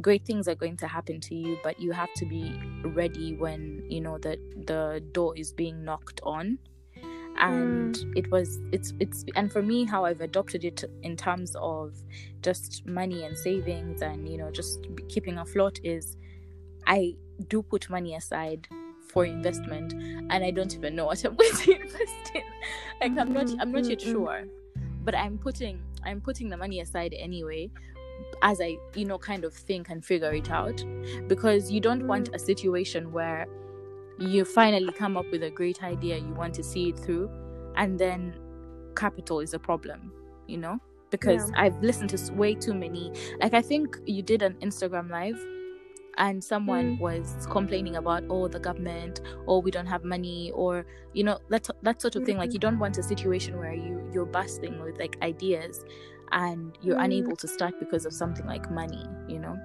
great 0.00 0.24
things 0.24 0.48
are 0.48 0.54
going 0.54 0.76
to 0.78 0.86
happen 0.86 1.20
to 1.20 1.34
you 1.34 1.58
but 1.62 1.78
you 1.80 1.92
have 1.92 2.12
to 2.14 2.24
be 2.26 2.54
ready 2.84 3.34
when 3.36 3.84
you 3.88 4.00
know 4.00 4.16
that 4.18 4.38
the 4.66 5.02
door 5.12 5.36
is 5.36 5.52
being 5.52 5.84
knocked 5.84 6.20
on. 6.22 6.58
And 7.36 7.96
it 8.16 8.30
was 8.30 8.58
it's 8.72 8.92
it's 9.00 9.24
and 9.34 9.50
for 9.50 9.62
me 9.62 9.84
how 9.84 10.04
i've 10.04 10.20
adopted 10.20 10.64
it 10.64 10.84
in 11.02 11.16
terms 11.16 11.56
of 11.58 11.94
just 12.42 12.84
money 12.86 13.24
and 13.24 13.36
savings 13.36 14.02
and 14.02 14.28
you 14.28 14.36
know 14.36 14.50
just 14.50 14.86
keeping 15.08 15.38
afloat 15.38 15.78
is 15.82 16.16
i 16.86 17.14
do 17.48 17.62
put 17.62 17.88
money 17.88 18.14
aside 18.14 18.68
for 19.08 19.24
investment 19.24 19.92
and 19.94 20.44
i 20.44 20.50
don't 20.50 20.74
even 20.74 20.94
know 20.94 21.06
what 21.06 21.24
i'm 21.24 21.34
going 21.40 21.54
to 21.54 21.80
invest 21.80 22.30
in. 22.34 22.42
Like 23.00 23.16
i'm 23.18 23.32
not 23.32 23.48
i'm 23.58 23.72
not 23.72 23.84
yet 23.86 24.00
Mhm, 24.00 24.06
mhm. 24.06 24.12
sure 24.12 24.44
but 25.04 25.14
i'm 25.14 25.38
putting 25.38 25.82
i'm 26.04 26.20
putting 26.20 26.48
the 26.48 26.56
money 26.56 26.80
aside 26.80 27.14
anyway 27.18 27.70
as 28.42 28.60
i 28.60 28.76
you 28.94 29.04
know 29.04 29.18
kind 29.18 29.44
of 29.44 29.54
think 29.54 29.88
and 29.90 30.04
figure 30.04 30.32
it 30.32 30.50
out. 30.50 30.84
Because 31.26 31.70
you 31.70 31.80
don't 31.80 32.06
want 32.06 32.34
a 32.34 32.38
situation 32.38 33.12
where 33.12 33.46
you 34.18 34.44
finally 34.44 34.92
come 34.92 35.16
up 35.16 35.24
with 35.32 35.42
a 35.42 35.50
great 35.50 35.82
idea 35.82 36.18
you 36.18 36.34
want 36.34 36.54
to 36.54 36.62
see 36.62 36.90
it 36.90 36.98
through 36.98 37.30
and 37.76 37.98
then 37.98 38.34
capital 38.96 39.40
is 39.40 39.54
a 39.54 39.58
problem 39.58 40.12
you 40.46 40.58
know? 40.58 40.78
Because 41.10 41.50
Yeah. 41.50 41.62
i've 41.62 41.82
listened 41.82 42.10
to 42.10 42.32
way 42.34 42.54
too 42.54 42.74
many. 42.74 43.12
Like 43.40 43.54
i 43.54 43.62
think 43.62 43.96
you 44.06 44.22
did 44.22 44.42
an 44.42 44.54
instagram 44.60 45.10
live 45.10 45.38
and 46.18 46.42
someone 46.42 46.92
Mm. 46.92 46.98
was 46.98 47.46
complaining 47.50 47.96
about 47.96 48.24
oh 48.30 48.48
the 48.48 48.60
government 48.60 49.20
or 49.46 49.62
we 49.62 49.70
don't 49.70 49.86
have 49.86 50.04
money 50.04 50.50
or 50.54 50.86
you 51.12 51.24
know 51.24 51.38
that 51.48 51.68
that 51.82 52.00
sort 52.00 52.16
of 52.16 52.24
thing 52.24 52.36
like 52.36 52.52
Mhm. 52.52 52.54
you 52.54 52.60
don't 52.60 52.78
want 52.78 52.98
a 52.98 53.02
situation 53.02 53.56
where 53.58 53.74
you 53.74 54.02
you're 54.12 54.26
bustling 54.26 54.80
with 54.80 54.98
like 54.98 55.16
ideas 55.22 55.84
and 56.32 56.76
you're 56.80 56.96
Mm. 56.96 57.00
unable 57.00 57.36
to 57.36 57.48
start 57.48 57.78
because 57.78 58.04
of 58.06 58.12
something 58.12 58.46
like 58.46 58.70
money 58.70 59.04
you 59.26 59.38
know 59.38 59.60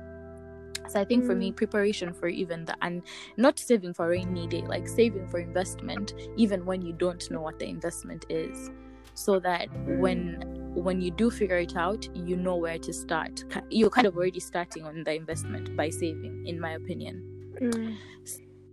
so 0.87 0.99
i 0.99 1.05
think 1.05 1.25
for 1.25 1.35
me 1.35 1.51
Mm. 1.51 1.55
preparation 1.55 2.13
for 2.13 2.27
even 2.27 2.65
the 2.65 2.75
and 2.81 3.03
not 3.37 3.57
saving 3.59 3.93
for 3.93 4.05
a 4.05 4.09
rainy 4.09 4.47
day 4.47 4.63
like 4.67 4.87
saving 4.87 5.27
for 5.27 5.39
investment 5.39 6.13
even 6.35 6.65
when 6.65 6.81
you 6.81 6.93
don't 6.93 7.29
know 7.31 7.41
what 7.41 7.57
the 7.59 7.65
investment 7.67 8.25
is 8.29 8.69
so 9.13 9.39
that 9.39 9.69
when 9.85 10.37
when 10.75 11.01
you 11.01 11.09
do 11.11 11.31
figure 11.31 11.57
it 11.57 11.75
out 11.75 12.07
you 12.13 12.35
know 12.35 12.55
where 12.55 12.77
to 12.77 12.91
start 12.93 13.43
you're 13.69 13.89
kind 13.89 14.05
of 14.07 14.15
already 14.15 14.39
starting 14.39 14.83
on 14.83 15.03
the 15.03 15.13
investment 15.13 15.75
by 15.75 15.89
saving 15.89 16.45
in 16.45 16.59
my 16.59 16.71
opinion 16.71 17.31
Mm. 17.61 17.95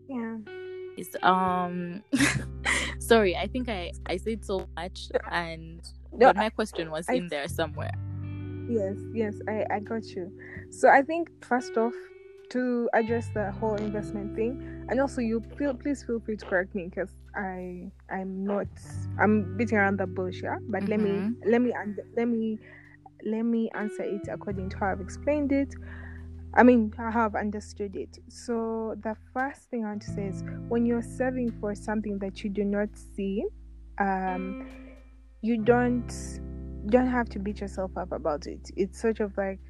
Yeah. 0.09 0.37
um 1.23 2.03
sorry 2.99 3.37
i 3.37 3.47
think 3.47 3.69
i 3.69 3.93
i 4.07 4.17
said 4.17 4.45
so 4.45 4.67
much 4.77 5.09
and 5.31 5.81
No, 6.13 6.27
but 6.27 6.37
my 6.37 6.51
question 6.51 6.91
was 6.91 7.07
I- 7.09 7.15
in 7.15 7.29
there 7.29 7.47
somewhere 7.49 7.93
Yes, 8.69 8.97
yes, 9.13 9.35
I, 9.49 9.67
I 9.75 9.81
got 9.81 10.05
you. 10.15 10.33
So 10.71 10.89
I 10.89 11.03
think 11.03 11.29
first 11.45 11.77
off, 11.77 11.95
to 12.53 12.89
address 12.93 13.29
the 13.35 13.51
whole 13.53 13.75
investment 13.75 14.37
thing, 14.37 14.87
and 14.89 15.01
also 15.01 15.21
you 15.21 15.43
feel 15.57 15.75
please 15.75 16.03
feel 16.05 16.21
free 16.21 16.37
to 16.37 16.47
correct 16.47 16.75
me 16.75 16.89
because 16.89 17.11
I 17.35 17.91
I'm 18.11 18.45
not 18.45 18.69
I'm 19.19 19.57
beating 19.57 19.79
around 19.79 19.99
the 19.99 20.07
bush, 20.07 20.43
yeah. 20.43 20.57
But 20.69 20.89
let 20.89 21.01
me 21.01 21.31
let 21.47 21.63
me 21.63 21.73
let 22.17 22.29
me 22.29 22.59
let 23.25 23.43
me 23.43 23.71
answer 23.75 24.03
it 24.03 24.29
according 24.29 24.71
to 24.71 24.79
how 24.79 24.93
I've 24.93 25.01
explained 25.01 25.53
it. 25.53 25.75
I 26.55 26.63
mean, 26.63 26.93
I've 26.99 27.35
understood 27.35 27.97
it. 27.97 28.19
So 28.29 28.95
the 29.03 29.17
first 29.33 29.71
thing 29.71 29.85
I 29.85 29.89
want 29.89 30.03
to 30.03 30.11
say 30.11 30.27
is 30.27 30.45
when 30.69 30.85
you're 30.85 31.01
serving 31.01 31.53
for 31.61 31.75
something 31.75 32.19
that 32.19 32.45
you 32.45 32.51
do 32.51 32.65
not 32.65 32.91
see, 33.17 33.45
um, 33.99 34.69
you 35.41 35.57
don't 35.63 36.13
don't 36.87 37.07
have 37.07 37.29
to 37.31 37.39
beat 37.39 37.61
yourself 37.61 37.93
up 37.97 38.13
about 38.13 38.47
it. 38.47 38.71
It's 38.77 39.01
sort 39.01 39.21
of 39.21 39.37
like 39.39 39.61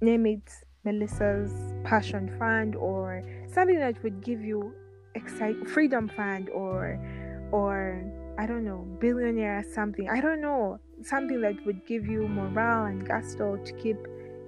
name 0.00 0.24
it 0.24 0.50
Melissa's 0.84 1.52
passion 1.84 2.34
fund 2.38 2.74
or 2.76 3.22
something 3.52 3.78
that 3.78 4.02
would 4.02 4.22
give 4.22 4.40
you 4.40 4.72
excite 5.14 5.68
freedom 5.68 6.08
fund 6.08 6.48
or 6.50 6.98
or 7.52 8.04
I 8.38 8.46
don't 8.46 8.64
know 8.64 8.86
billionaire 9.00 9.64
something. 9.74 10.08
I 10.08 10.20
don't 10.20 10.40
know 10.40 10.78
something 11.02 11.40
that 11.42 11.64
would 11.66 11.84
give 11.86 12.06
you 12.06 12.26
morale 12.28 12.84
and 12.86 13.06
gusto 13.06 13.56
to 13.56 13.72
keep 13.74 13.96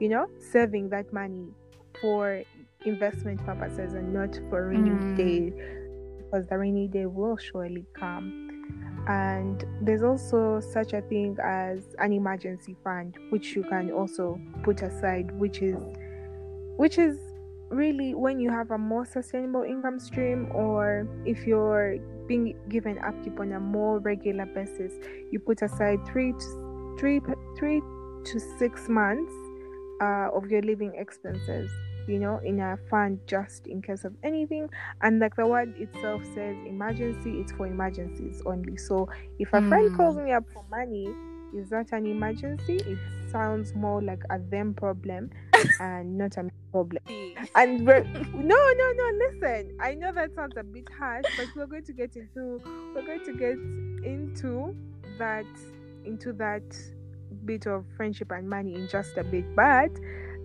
you 0.01 0.09
know 0.09 0.27
saving 0.39 0.89
that 0.91 1.13
money 1.13 1.49
for 2.01 2.43
investment 2.85 3.45
purposes 3.45 3.95
and 3.95 4.13
not 4.13 4.39
for 4.49 4.69
rainy 4.69 4.91
Mm. 4.91 5.17
day 5.17 5.53
because 6.19 6.47
the 6.49 6.59
rainy 6.59 6.89
day 6.89 7.07
will 7.07 7.37
surely 7.37 7.85
come 7.95 8.49
and 9.09 9.65
there's 9.83 10.03
also 10.03 10.61
such 10.61 10.93
a 10.93 11.01
thing 11.03 11.37
as 11.43 11.95
an 11.99 12.13
emergency 12.13 12.77
fund 12.85 13.17
which 13.31 13.55
you 13.55 13.63
can 13.65 13.91
also 13.93 14.41
put 14.63 14.83
aside 14.83 15.31
which 15.39 15.61
is 15.63 15.77
which 16.83 16.99
is 16.99 17.17
really 17.71 18.13
when 18.13 18.41
you 18.41 18.51
have 18.51 18.73
a 18.73 18.77
more 18.77 19.05
sustainable 19.05 19.63
income 19.63 20.01
stream 20.01 20.51
or 20.53 21.07
if 21.25 21.47
you're 21.47 21.97
being 22.27 22.59
given 22.69 22.99
upkeep 22.99 23.39
on 23.39 23.53
a 23.53 23.61
more 23.61 24.01
regular 24.01 24.47
basis 24.47 24.93
you 25.31 25.39
put 25.39 25.63
aside 25.63 26.05
three 26.05 26.33
to 26.33 26.97
three 26.99 27.21
three 27.57 27.81
to 28.25 28.41
six 28.59 28.89
months 28.89 29.33
uh, 30.01 30.29
of 30.35 30.51
your 30.51 30.61
living 30.63 30.93
expenses 30.97 31.71
you 32.09 32.19
know 32.19 32.41
in 32.45 32.59
a 32.59 32.77
fund 32.91 33.21
just 33.29 33.69
in 33.69 33.81
case 33.81 34.05
of 34.05 34.13
anything 34.25 34.69
and 35.03 35.21
like 35.21 35.37
the 35.37 35.47
word 35.47 35.73
itself 35.79 36.21
says 36.35 36.57
emergency 36.67 37.39
it's 37.39 37.53
for 37.53 37.69
emergencies 37.69 38.43
only 38.45 38.77
so 38.77 39.09
if 39.39 39.53
a 39.53 39.59
mm. 39.59 39.69
friend 39.69 39.97
calls 39.97 40.17
me 40.17 40.33
up 40.33 40.45
for 40.53 40.65
money 40.69 41.07
is 41.55 41.71
that 41.71 41.93
an 41.93 42.07
emergency 42.07 42.77
it 42.77 42.99
sounds 43.31 43.75
more 43.75 44.03
like 44.03 44.23
a 44.31 44.39
them 44.39 44.75
problem 44.75 45.31
and 45.81 46.19
not 46.19 46.37
a 46.37 46.49
problem 46.71 47.03
and 47.55 47.85
no 47.85 48.03
no 48.35 48.93
no 48.93 49.11
listen 49.31 49.77
i 49.81 49.95
know 49.95 50.13
that 50.13 50.35
sounds 50.35 50.55
a 50.57 50.63
bit 50.63 50.89
harsh 50.99 51.25
but 51.37 51.47
we're 51.57 51.67
going 51.67 51.85
to 51.85 51.93
get 51.93 52.15
into 52.17 52.61
we're 52.95 53.07
going 53.07 53.25
to 53.25 53.33
get 53.35 53.59
into 54.07 54.75
that 55.19 55.45
into 56.05 56.33
that 56.33 56.63
bit 57.45 57.67
of 57.67 57.85
friendship 57.97 58.31
and 58.31 58.49
money 58.49 58.75
in 58.75 58.89
just 58.89 59.17
a 59.17 59.25
bit 59.25 59.45
but 59.55 59.91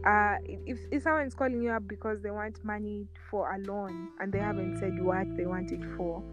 uh, 0.06 0.38
if, 0.46 0.80
if 0.92 1.04
someone 1.04 1.28
is 1.28 1.34
calling 1.34 1.62
you 1.62 1.72
up 1.72 1.88
because 1.88 2.22
they 2.22 2.32
want 2.32 2.64
money 2.64 3.06
for 3.30 3.54
a 3.54 3.60
loan 3.60 4.10
and 4.20 4.32
they 4.32 4.40
haven't 4.40 4.80
said 4.80 5.02
what 5.04 5.26
they 5.36 5.46
want 5.46 5.72
it 5.72 5.82
for, 5.98 6.24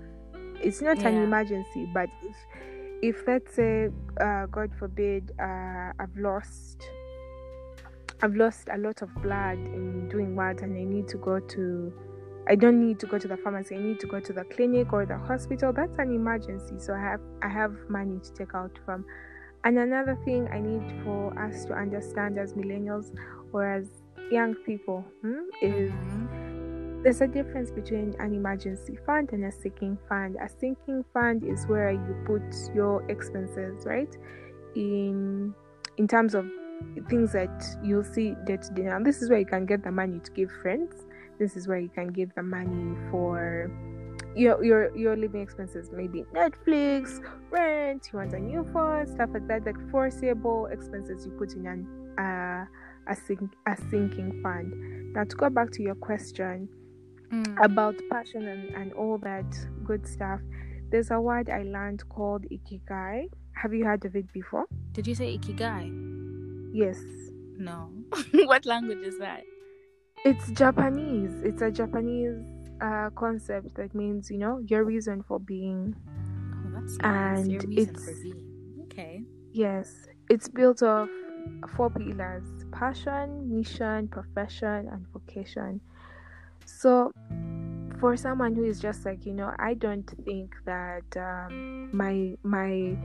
it's 0.63 0.81
not 0.81 1.01
yeah. 1.01 1.09
an 1.09 1.23
emergency. 1.23 1.89
But 1.93 2.09
if, 2.23 2.37
if 3.03 3.27
let's 3.27 3.55
say, 3.55 3.89
uh, 4.21 4.47
God 4.47 4.71
forbid, 4.79 5.33
uh, 5.41 5.93
I've 5.99 6.17
lost, 6.17 6.89
I've 8.23 8.35
lost 8.35 8.69
a 8.73 8.79
lot 8.79 9.03
of 9.03 9.15
blood 9.23 9.59
in 9.59 10.09
doing 10.09 10.37
what, 10.37 10.63
and 10.63 10.77
I 10.77 10.85
need 10.85 11.09
to 11.09 11.19
go 11.19 11.41
to, 11.41 11.93
I 12.49 12.55
don't 12.55 12.87
need 12.87 12.99
to 13.01 13.07
go 13.07 13.19
to 13.19 13.29
the 13.29 13.37
pharmacy. 13.37 13.75
I 13.75 13.79
need 13.79 14.01
to 14.01 14.07
go 14.07 14.21
to 14.21 14.33
the 14.33 14.45
clinic 14.45 14.93
or 14.93 15.07
the 15.07 15.17
hospital. 15.17 15.73
That's 15.73 15.99
an 15.99 16.15
emergency. 16.15 16.75
So 16.79 16.95
I 16.95 17.01
have, 17.01 17.21
I 17.43 17.49
have 17.49 17.75
money 17.89 18.19
to 18.23 18.33
take 18.33 18.55
out 18.55 18.79
from. 18.85 19.05
And 19.65 19.79
another 19.79 20.19
thing 20.27 20.49
I 20.53 20.61
need 20.61 21.03
for 21.05 21.39
us 21.39 21.65
to 21.67 21.73
understand 21.73 22.39
as 22.39 22.53
millennials 22.53 23.17
or 23.53 23.67
as 23.67 23.89
young 24.31 24.55
people 24.67 25.05
hmm, 25.23 25.41
is 25.63 25.91
mm-hmm. 25.91 26.44
There's 27.05 27.21
a 27.21 27.27
difference 27.27 27.71
between 27.71 28.15
an 28.19 28.35
emergency 28.35 28.99
fund 29.05 29.29
and 29.33 29.45
a 29.45 29.53
sinking 29.53 29.99
fund. 30.09 30.37
A 30.43 30.49
sinking 30.49 31.05
fund 31.13 31.45
is 31.45 31.67
where 31.67 31.93
you 31.93 32.17
put 32.25 32.75
your 32.75 33.09
expenses 33.11 33.85
right? 33.85 34.17
In 34.75 35.55
in 35.99 36.09
terms 36.09 36.35
of 36.35 36.47
things 37.11 37.33
that 37.33 37.63
you'll 37.85 38.05
see 38.05 38.35
day 38.47 38.57
to 38.57 38.73
day. 38.73 38.85
Now 38.85 39.01
this 39.01 39.21
is 39.21 39.29
where 39.29 39.39
you 39.39 39.45
can 39.45 39.67
get 39.67 39.85
the 39.85 39.93
money 39.93 40.19
to 40.19 40.31
give 40.31 40.51
friends. 40.63 41.05
This 41.39 41.57
is 41.57 41.69
where 41.69 41.79
you 41.79 41.91
can 41.91 42.09
give 42.09 42.35
the 42.35 42.43
money 42.43 42.97
for 43.11 43.71
your 44.35 44.65
your 44.65 44.97
your 44.97 45.15
living 45.15 45.43
expenses. 45.43 45.91
Maybe 45.93 46.25
netflix 46.33 47.23
rent 47.51 48.09
you 48.13 48.19
want 48.19 48.33
a 48.33 48.41
new 48.41 48.65
phone 48.73 49.07
stuff 49.07 49.29
like 49.35 49.47
that. 49.49 49.67
Like 49.67 49.91
foreseeable 49.91 50.67
expenses 50.73 51.27
you 51.27 51.33
put 51.33 51.53
in 51.53 51.67
an 51.67 51.87
uh 52.19 52.65
a, 53.07 53.15
sink, 53.15 53.53
a 53.67 53.77
sinking 53.91 54.41
fund. 54.43 55.13
Now, 55.13 55.25
to 55.25 55.37
go 55.37 55.51
back 55.51 55.71
to 55.73 55.83
your 55.83 55.95
question 55.95 56.71
mm. 57.33 57.65
about 57.65 57.97
passion 58.11 58.47
and, 58.49 58.71
and 58.75 58.93
all 58.93 59.19
that 59.19 59.47
good 59.85 60.07
stuff, 60.07 60.41
there's 60.91 61.11
a 61.11 61.21
word 61.21 61.51
I 61.51 61.63
learned 61.63 62.09
called 62.09 62.45
ikigai. 62.51 63.29
Have 63.53 63.75
you 63.75 63.85
heard 63.85 64.05
of 64.05 64.17
it 64.17 64.33
before? 64.33 64.67
Did 64.93 65.07
you 65.07 65.15
say 65.15 65.37
ikigai? 65.37 66.71
Yes. 66.73 67.01
No. 67.57 67.91
what 68.33 68.67
language 68.67 68.99
is 68.99 69.19
that? 69.19 69.43
It's 70.25 70.51
Japanese. 70.53 71.43
It's 71.43 71.63
a 71.63 71.71
Japanese 71.71 72.43
uh, 72.81 73.11
concept 73.11 73.75
that 73.77 73.95
means, 73.95 74.31
you 74.31 74.39
know, 74.39 74.63
your 74.67 74.85
reason 74.85 75.23
for 75.23 75.39
being. 75.39 75.95
Oh, 76.09 76.81
that's 76.81 76.97
nice. 76.99 77.39
And 77.41 77.53
your 77.53 77.61
reason 77.63 77.95
it's, 77.95 78.05
for 78.05 78.23
being. 78.23 78.85
Okay. 78.85 79.23
Yes. 79.53 80.07
It's 80.31 80.49
built 80.49 80.83
of 80.83 81.09
four 81.77 81.91
pillars 81.91 82.45
passion, 82.73 83.55
mission, 83.55 84.09
profession, 84.09 84.89
and 84.91 85.07
vocation. 85.13 85.81
So, 86.67 87.11
for 87.99 88.17
someone 88.17 88.55
who 88.55 88.65
is 88.65 88.81
just 88.81 89.05
like 89.05 89.25
you 89.27 89.33
know, 89.33 89.53
I 89.59 89.75
don't 89.75 90.09
think 90.25 90.55
that 90.65 91.05
um, 91.17 91.91
my 91.97 92.37
my 92.43 92.97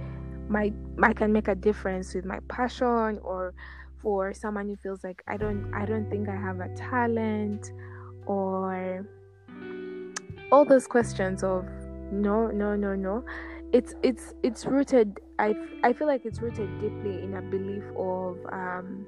my 0.50 0.74
I 1.02 1.13
can 1.13 1.32
make 1.32 1.48
a 1.48 1.56
difference 1.56 2.13
with 2.13 2.26
my 2.26 2.39
passion, 2.48 3.19
or 3.22 3.54
for 4.02 4.34
someone 4.34 4.67
who 4.67 4.76
feels 4.78 5.04
like 5.04 5.24
I 5.28 5.38
don't 5.38 5.72
I 5.74 5.86
don't 5.86 6.10
think 6.10 6.30
I 6.30 6.36
have 6.36 6.60
a 6.60 6.69
talent, 6.76 7.72
or 8.26 9.06
all 10.52 10.65
those 10.65 10.88
questions 10.88 11.43
of 11.43 11.65
no 12.12 12.48
no 12.48 12.76
no 12.76 12.95
no. 12.95 13.24
It's 13.72 13.93
it's 14.02 14.34
it's 14.41 14.65
rooted 14.65 15.19
i 15.38 15.54
i 15.84 15.93
feel 15.93 16.08
like 16.08 16.26
it's 16.26 16.41
rooted 16.41 16.67
deeply 16.82 17.22
in 17.22 17.36
a 17.36 17.41
belief 17.41 17.84
of 17.95 18.38
um 18.52 19.06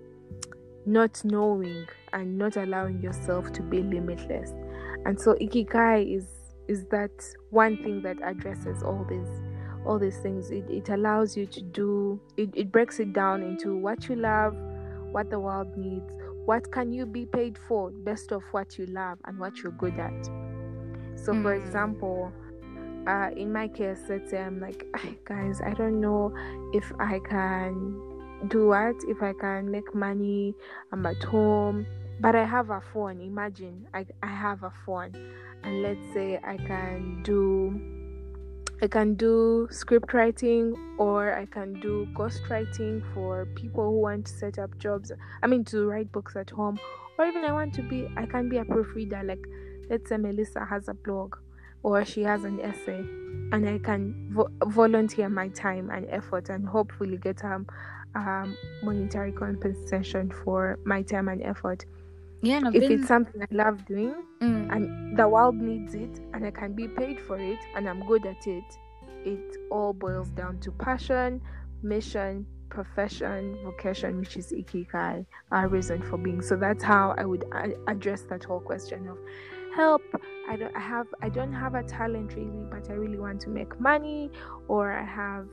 not 0.85 1.23
knowing 1.23 1.85
and 2.13 2.37
not 2.37 2.57
allowing 2.57 3.01
yourself 3.01 3.51
to 3.53 3.61
be 3.61 3.81
limitless. 3.81 4.51
And 5.05 5.19
so 5.19 5.33
ikigai 5.35 6.17
is 6.17 6.25
is 6.67 6.85
that 6.85 7.11
one 7.49 7.75
thing 7.83 8.01
that 8.03 8.17
addresses 8.23 8.83
all 8.83 9.05
these 9.09 9.29
all 9.85 9.99
these 9.99 10.17
things. 10.17 10.51
It 10.51 10.65
it 10.69 10.89
allows 10.89 11.35
you 11.35 11.45
to 11.47 11.61
do 11.61 12.19
it, 12.37 12.49
it 12.53 12.71
breaks 12.71 12.99
it 12.99 13.13
down 13.13 13.41
into 13.41 13.75
what 13.75 14.07
you 14.07 14.15
love, 14.15 14.55
what 15.11 15.29
the 15.29 15.39
world 15.39 15.75
needs, 15.77 16.11
what 16.45 16.71
can 16.71 16.91
you 16.91 17.05
be 17.05 17.25
paid 17.25 17.57
for 17.67 17.91
best 17.91 18.31
of 18.31 18.43
what 18.51 18.77
you 18.77 18.85
love 18.87 19.17
and 19.25 19.39
what 19.39 19.57
you're 19.57 19.71
good 19.73 19.97
at. 19.99 20.25
So 21.15 21.33
mm. 21.33 21.43
for 21.43 21.55
hmm. 21.55 21.65
example, 21.65 22.31
uh, 23.07 23.29
in 23.35 23.51
my 23.51 23.67
case, 23.67 23.99
let's 24.09 24.31
say 24.31 24.41
I'm 24.41 24.59
like, 24.59 24.85
guys, 25.25 25.61
I 25.63 25.73
don't 25.73 25.99
know 25.99 26.33
if 26.73 26.91
I 26.99 27.19
can 27.19 28.10
do 28.47 28.67
what 28.67 28.95
if 29.07 29.21
I 29.21 29.33
can 29.33 29.69
make 29.69 29.93
money, 29.93 30.55
I'm 30.91 31.05
at 31.05 31.23
home, 31.23 31.85
but 32.19 32.35
I 32.35 32.45
have 32.45 32.69
a 32.69 32.81
phone. 32.93 33.21
Imagine 33.21 33.87
I, 33.93 34.05
I 34.21 34.27
have 34.27 34.63
a 34.63 34.71
phone, 34.85 35.13
and 35.63 35.81
let's 35.81 36.13
say 36.13 36.39
I 36.43 36.57
can 36.57 37.21
do 37.23 37.79
I 38.83 38.87
can 38.87 39.13
do 39.13 39.67
script 39.69 40.11
writing 40.11 40.75
or 40.97 41.33
I 41.37 41.45
can 41.45 41.79
do 41.81 42.07
ghost 42.15 42.41
writing 42.49 43.03
for 43.13 43.45
people 43.53 43.83
who 43.83 43.99
want 43.99 44.25
to 44.25 44.33
set 44.33 44.57
up 44.57 44.75
jobs. 44.79 45.11
I 45.43 45.47
mean, 45.47 45.63
to 45.65 45.85
write 45.85 46.11
books 46.11 46.35
at 46.35 46.49
home, 46.49 46.79
or 47.19 47.27
even 47.27 47.45
I 47.45 47.51
want 47.51 47.75
to 47.75 47.83
be, 47.83 48.07
I 48.17 48.25
can 48.25 48.49
be 48.49 48.57
a 48.57 48.65
proofreader. 48.65 49.21
Like, 49.23 49.45
let's 49.87 50.09
say 50.09 50.17
Melissa 50.17 50.65
has 50.65 50.87
a 50.87 50.95
blog 50.95 51.35
or 51.83 52.05
she 52.05 52.23
has 52.23 52.43
an 52.43 52.59
essay, 52.59 52.99
and 53.51 53.67
I 53.67 53.77
can 53.79 54.29
vo- 54.31 54.49
volunteer 54.65 55.29
my 55.29 55.49
time 55.49 55.89
and 55.89 56.07
effort 56.09 56.49
and 56.49 56.67
hopefully 56.67 57.17
get 57.17 57.43
um, 57.43 57.67
um, 58.15 58.57
monetary 58.83 59.31
compensation 59.31 60.31
for 60.43 60.79
my 60.85 61.01
time 61.01 61.27
and 61.27 61.41
effort. 61.43 61.85
Yeah, 62.41 62.61
if 62.67 62.73
been... 62.73 62.91
it's 62.91 63.07
something 63.07 63.41
I 63.41 63.47
love 63.51 63.85
doing 63.85 64.15
mm. 64.41 64.75
and 64.75 65.17
the 65.17 65.27
world 65.27 65.55
needs 65.55 65.93
it 65.93 66.19
and 66.33 66.45
I 66.45 66.51
can 66.51 66.73
be 66.73 66.87
paid 66.87 67.19
for 67.19 67.37
it 67.37 67.59
and 67.75 67.87
I'm 67.87 68.05
good 68.07 68.25
at 68.25 68.47
it, 68.47 68.63
it 69.23 69.57
all 69.69 69.93
boils 69.93 70.29
down 70.29 70.59
to 70.61 70.71
passion, 70.71 71.41
mission, 71.83 72.47
profession, 72.69 73.57
vocation, 73.63 74.19
which 74.19 74.37
is 74.37 74.51
ikigai, 74.51 75.25
our 75.51 75.67
reason 75.67 76.01
for 76.01 76.17
being. 76.17 76.41
So 76.41 76.55
that's 76.55 76.83
how 76.83 77.13
I 77.17 77.25
would 77.25 77.45
address 77.87 78.21
that 78.23 78.43
whole 78.43 78.61
question 78.61 79.07
of 79.07 79.17
help. 79.75 80.01
I 80.49 80.55
don't 80.55 80.75
I 80.75 80.79
have 80.79 81.07
I 81.21 81.29
don't 81.29 81.53
have 81.53 81.75
a 81.75 81.83
talent 81.83 82.33
really, 82.35 82.65
but 82.71 82.89
I 82.89 82.93
really 82.93 83.19
want 83.19 83.41
to 83.41 83.49
make 83.49 83.79
money, 83.79 84.31
or 84.67 84.91
I 84.91 85.03
have 85.03 85.47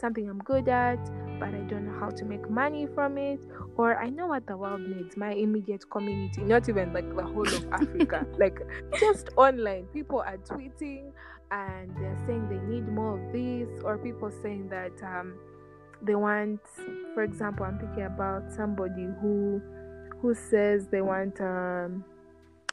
something 0.00 0.28
I'm 0.28 0.38
good 0.38 0.68
at, 0.68 0.98
but 1.38 1.48
I 1.48 1.60
don't 1.68 1.86
know 1.86 1.98
how 1.98 2.10
to 2.10 2.24
make 2.24 2.48
money 2.50 2.86
from 2.94 3.18
it, 3.18 3.40
or 3.76 3.96
I 3.96 4.08
know 4.10 4.26
what 4.26 4.46
the 4.46 4.56
world 4.56 4.80
needs, 4.80 5.16
my 5.16 5.32
immediate 5.32 5.88
community, 5.90 6.42
not 6.42 6.68
even 6.68 6.92
like 6.92 7.14
the 7.14 7.22
whole 7.22 7.46
of 7.46 7.66
Africa, 7.72 8.26
like 8.38 8.58
just 8.98 9.30
online. 9.36 9.84
People 9.92 10.20
are 10.20 10.38
tweeting 10.38 11.12
and 11.50 11.90
they're 11.96 12.18
saying 12.26 12.48
they 12.48 12.74
need 12.74 12.86
more 12.88 13.18
of 13.18 13.32
this, 13.32 13.82
or 13.82 13.98
people 13.98 14.30
saying 14.42 14.68
that 14.68 14.92
um, 15.02 15.34
they 16.02 16.14
want, 16.14 16.60
for 17.14 17.22
example, 17.22 17.66
I'm 17.66 17.78
thinking 17.78 18.04
about 18.04 18.52
somebody 18.52 19.06
who 19.20 19.60
who 20.20 20.34
says 20.34 20.86
they 20.88 21.00
want 21.00 21.40
um, 21.40 22.04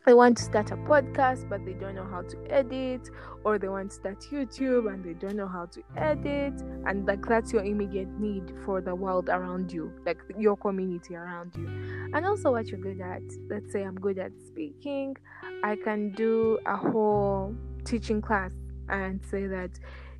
they 0.07 0.13
want 0.13 0.37
to 0.37 0.43
start 0.43 0.71
a 0.71 0.77
podcast 0.77 1.47
but 1.49 1.63
they 1.65 1.73
don't 1.73 1.93
know 1.93 2.07
how 2.09 2.21
to 2.21 2.37
edit 2.49 3.09
or 3.43 3.59
they 3.59 3.67
want 3.67 3.89
to 3.89 3.95
start 3.97 4.19
youtube 4.31 4.91
and 4.91 5.03
they 5.03 5.13
don't 5.13 5.35
know 5.35 5.47
how 5.47 5.65
to 5.65 5.83
edit 5.97 6.53
and 6.85 7.05
like 7.05 7.23
that's 7.25 7.51
your 7.51 7.65
immediate 7.65 8.07
need 8.17 8.53
for 8.63 8.79
the 8.79 8.95
world 8.95 9.27
around 9.27 9.69
you 9.69 9.91
like 10.05 10.17
your 10.37 10.55
community 10.55 11.13
around 11.13 11.53
you. 11.57 11.67
And 12.13 12.25
also 12.25 12.51
what 12.51 12.67
you're 12.67 12.79
good 12.79 13.01
at. 13.01 13.21
Let's 13.49 13.73
say 13.73 13.83
i'm 13.83 13.95
good 13.95 14.17
at 14.17 14.31
speaking. 14.47 15.17
I 15.63 15.75
can 15.75 16.11
do 16.13 16.57
a 16.65 16.77
whole 16.77 17.53
teaching 17.83 18.21
class 18.21 18.51
and 18.87 19.19
say 19.25 19.45
that 19.47 19.71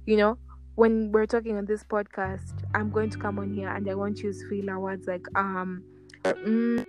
you 0.06 0.18
know 0.18 0.38
when 0.76 1.12
we're 1.12 1.26
talking 1.26 1.58
on 1.58 1.66
this 1.66 1.84
podcast, 1.84 2.64
I'm 2.76 2.92
going 2.92 3.10
to 3.10 3.18
come 3.18 3.40
on 3.40 3.52
here 3.52 3.68
and 3.68 3.90
I 3.90 3.96
want 3.96 4.18
to 4.18 4.32
feel 4.48 4.80
words 4.80 5.08
like 5.08 5.26
um, 5.36 5.84
mm, 6.24 6.86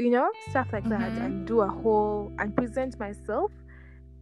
you 0.00 0.10
know, 0.10 0.30
stuff 0.48 0.68
like 0.72 0.84
mm-hmm. 0.84 0.98
that, 0.98 1.12
and 1.22 1.46
do 1.46 1.60
a 1.60 1.68
whole 1.68 2.32
and 2.38 2.56
present 2.56 2.98
myself 2.98 3.52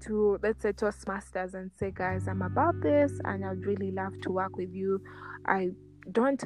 to 0.00 0.38
let's 0.42 0.62
say 0.62 0.72
Toastmasters 0.72 1.54
and 1.54 1.70
say, 1.78 1.92
guys, 1.94 2.28
I'm 2.28 2.42
about 2.42 2.80
this, 2.80 3.12
and 3.24 3.44
I'd 3.44 3.64
really 3.64 3.92
love 3.92 4.20
to 4.22 4.30
work 4.30 4.56
with 4.56 4.72
you. 4.72 5.00
I 5.46 5.70
don't 6.12 6.42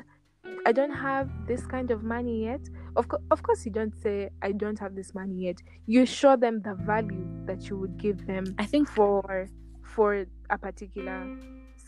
I 0.66 0.72
don't 0.72 0.92
have 0.92 1.30
this 1.46 1.64
kind 1.66 1.90
of 1.90 2.02
money 2.02 2.44
yet. 2.44 2.60
Of, 2.94 3.08
co- 3.08 3.22
of 3.30 3.42
course, 3.42 3.64
you 3.64 3.72
don't 3.72 3.94
say, 4.02 4.30
I 4.42 4.52
don't 4.52 4.78
have 4.78 4.94
this 4.94 5.14
money 5.14 5.34
yet. 5.34 5.56
You 5.86 6.04
show 6.04 6.36
them 6.36 6.60
the 6.62 6.74
value 6.74 7.26
that 7.46 7.68
you 7.68 7.76
would 7.78 7.96
give 7.96 8.26
them, 8.26 8.54
I 8.58 8.66
think, 8.66 8.88
for 8.88 9.48
for 9.82 10.24
a 10.50 10.58
particular 10.58 11.36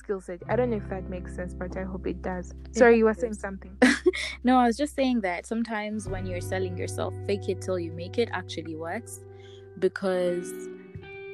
skill 0.05 0.21
set. 0.21 0.43
I 0.49 0.57
don't 0.57 0.71
know 0.71 0.77
if 0.77 0.89
that 0.91 1.09
makes 1.09 1.35
sense, 1.35 1.55
but 1.55 1.77
I 1.77 1.83
hope 1.83 2.07
it 2.07 2.21
does. 2.23 2.53
Sorry, 2.73 2.99
you 2.99 3.07
were 3.07 3.15
saying 3.15 3.35
something. 3.35 3.77
no, 4.45 4.59
I 4.59 4.67
was 4.67 4.77
just 4.77 4.95
saying 4.95 5.21
that 5.23 5.47
sometimes 5.47 6.09
when 6.09 6.27
you're 6.27 6.43
selling 6.43 6.77
yourself, 6.77 7.15
fake 7.27 7.49
it 7.49 7.63
till 7.63 7.79
you 7.79 7.93
make 7.93 8.19
it 8.19 8.29
actually 8.33 8.77
works 8.77 9.21
because 9.79 10.53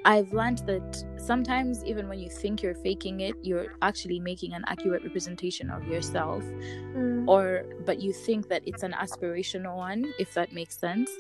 I've 0.05 0.33
learned 0.33 0.63
that 0.67 1.05
sometimes, 1.19 1.85
even 1.85 2.09
when 2.09 2.21
you 2.21 2.31
think 2.31 2.63
you're 2.63 2.75
faking 2.75 3.21
it, 3.21 3.35
you're 3.43 3.75
actually 3.83 4.21
making 4.21 4.55
an 4.55 4.65
accurate 4.67 5.03
representation 5.03 5.69
of 5.69 5.87
yourself, 5.87 6.43
mm. 6.43 7.29
or 7.29 7.65
but 7.85 8.01
you 8.01 8.13
think 8.13 8.49
that 8.49 8.63
it's 8.65 8.83
an 8.83 8.93
aspirational 8.93 9.77
one, 9.77 10.13
if 10.19 10.33
that 10.35 10.53
makes 10.53 10.79
sense. 10.79 11.11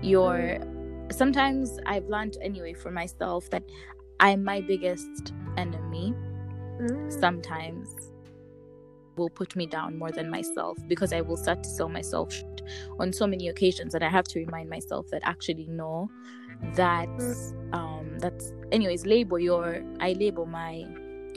You're 0.00 0.58
mm. 0.58 1.12
sometimes 1.12 1.78
I've 1.84 2.06
learned 2.06 2.38
anyway 2.40 2.72
for 2.72 2.90
myself 2.90 3.50
that 3.50 3.64
I'm 4.20 4.42
my 4.42 4.60
biggest 4.62 5.34
enemy. 5.58 5.79
Mm. 6.80 7.20
Sometimes 7.20 8.10
will 9.16 9.30
put 9.30 9.54
me 9.54 9.66
down 9.66 9.98
more 9.98 10.10
than 10.10 10.30
myself 10.30 10.78
because 10.88 11.12
I 11.12 11.20
will 11.20 11.36
start 11.36 11.62
to 11.62 11.68
sell 11.68 11.88
myself 11.88 12.34
on 12.98 13.12
so 13.12 13.26
many 13.26 13.48
occasions 13.48 13.92
that 13.92 14.02
I 14.02 14.08
have 14.08 14.24
to 14.24 14.38
remind 14.38 14.70
myself 14.70 15.06
that 15.10 15.22
actually 15.24 15.66
no, 15.68 16.10
that's 16.74 17.52
mm. 17.52 17.74
um 17.74 18.18
that's 18.18 18.52
anyways 18.72 19.06
label 19.06 19.38
your 19.38 19.82
I 20.00 20.12
label 20.12 20.46
my 20.46 20.86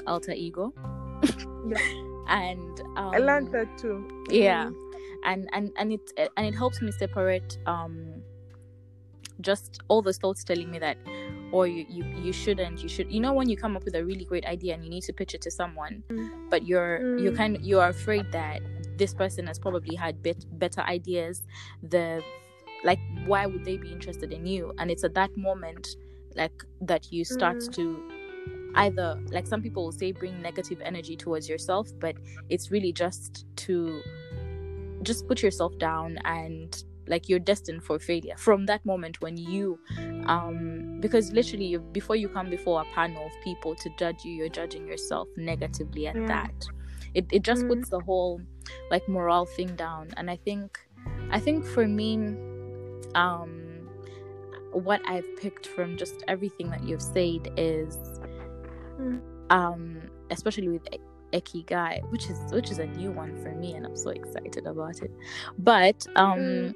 alter 0.07 0.33
ego. 0.33 0.73
yeah. 1.67 1.77
And 2.29 2.79
um, 2.95 3.13
I 3.13 3.17
learned 3.17 3.51
that 3.51 3.77
too. 3.77 4.07
Yeah. 4.29 4.71
And 5.25 5.49
and 5.51 5.73
and 5.77 5.91
it 5.91 6.13
and 6.37 6.45
it 6.45 6.55
helps 6.55 6.81
me 6.81 6.91
separate 6.93 7.57
um 7.65 8.23
just 9.41 9.81
all 9.89 10.01
those 10.01 10.17
thoughts 10.17 10.43
telling 10.45 10.71
me 10.71 10.79
that 10.79 10.97
or 11.53 11.67
you, 11.67 11.85
you 11.87 12.03
you 12.25 12.33
shouldn't 12.33 12.81
you 12.81 12.89
should 12.89 13.09
you 13.11 13.19
know 13.19 13.31
when 13.31 13.47
you 13.47 13.55
come 13.55 13.77
up 13.77 13.85
with 13.85 13.93
a 13.95 14.03
really 14.03 14.25
great 14.25 14.43
idea 14.45 14.73
and 14.73 14.83
you 14.83 14.89
need 14.89 15.03
to 15.03 15.13
pitch 15.13 15.35
it 15.35 15.41
to 15.41 15.51
someone 15.51 16.03
mm. 16.09 16.49
but 16.49 16.65
you're 16.65 16.99
mm. 16.99 17.21
you're 17.21 17.35
kind 17.35 17.55
of 17.55 17.61
you're 17.61 17.87
afraid 17.87 18.25
that 18.31 18.59
this 18.97 19.13
person 19.13 19.45
has 19.45 19.59
probably 19.59 19.95
had 19.95 20.21
bit, 20.23 20.45
better 20.57 20.81
ideas 20.81 21.43
the 21.83 22.23
like 22.83 22.99
why 23.25 23.45
would 23.45 23.63
they 23.63 23.77
be 23.77 23.91
interested 23.91 24.33
in 24.33 24.47
you 24.47 24.73
and 24.79 24.89
it's 24.89 25.03
at 25.03 25.13
that 25.13 25.29
moment 25.37 25.95
like 26.35 26.63
that 26.81 27.11
you 27.11 27.23
start 27.23 27.57
mm. 27.57 27.71
to 27.71 28.11
either 28.75 29.19
like 29.29 29.45
some 29.45 29.61
people 29.61 29.83
will 29.85 29.91
say 29.91 30.11
bring 30.11 30.41
negative 30.41 30.81
energy 30.81 31.15
towards 31.15 31.47
yourself 31.47 31.87
but 31.99 32.15
it's 32.49 32.71
really 32.71 32.91
just 32.91 33.45
to 33.55 34.01
just 35.03 35.27
put 35.27 35.43
yourself 35.43 35.77
down 35.77 36.17
and 36.25 36.83
like 37.07 37.29
you're 37.29 37.39
destined 37.39 37.83
for 37.83 37.99
failure 37.99 38.35
from 38.37 38.65
that 38.65 38.85
moment 38.85 39.21
when 39.21 39.37
you 39.37 39.77
um 40.25 40.97
because 40.99 41.31
literally 41.31 41.65
you, 41.65 41.79
before 41.79 42.15
you 42.15 42.29
come 42.29 42.49
before 42.49 42.81
a 42.81 42.85
panel 42.95 43.25
of 43.25 43.31
people 43.43 43.75
to 43.75 43.89
judge 43.97 44.23
you 44.23 44.31
you're 44.31 44.49
judging 44.49 44.87
yourself 44.87 45.27
negatively 45.35 46.07
at 46.07 46.15
yeah. 46.15 46.27
that 46.27 46.67
it, 47.13 47.25
it 47.31 47.43
just 47.43 47.63
mm. 47.63 47.69
puts 47.69 47.89
the 47.89 47.99
whole 47.99 48.41
like 48.89 49.07
morale 49.07 49.45
thing 49.45 49.75
down 49.75 50.09
and 50.17 50.29
i 50.29 50.35
think 50.35 50.79
i 51.31 51.39
think 51.39 51.65
for 51.65 51.87
me 51.87 52.17
um 53.15 53.59
what 54.71 55.01
i've 55.07 55.27
picked 55.37 55.67
from 55.67 55.97
just 55.97 56.23
everything 56.27 56.69
that 56.69 56.83
you've 56.83 57.01
said 57.01 57.51
is 57.57 57.97
mm. 58.99 59.19
um 59.49 60.01
especially 60.31 60.69
with 60.69 60.87
ikigai 61.33 61.99
which 62.11 62.29
is 62.29 62.39
which 62.51 62.71
is 62.71 62.79
a 62.79 62.85
new 62.85 63.11
one 63.11 63.35
for 63.41 63.51
me 63.55 63.73
and 63.73 63.85
i'm 63.85 63.95
so 63.95 64.11
excited 64.11 64.65
about 64.65 65.01
it 65.01 65.11
but 65.57 66.05
um 66.15 66.39
mm. 66.39 66.75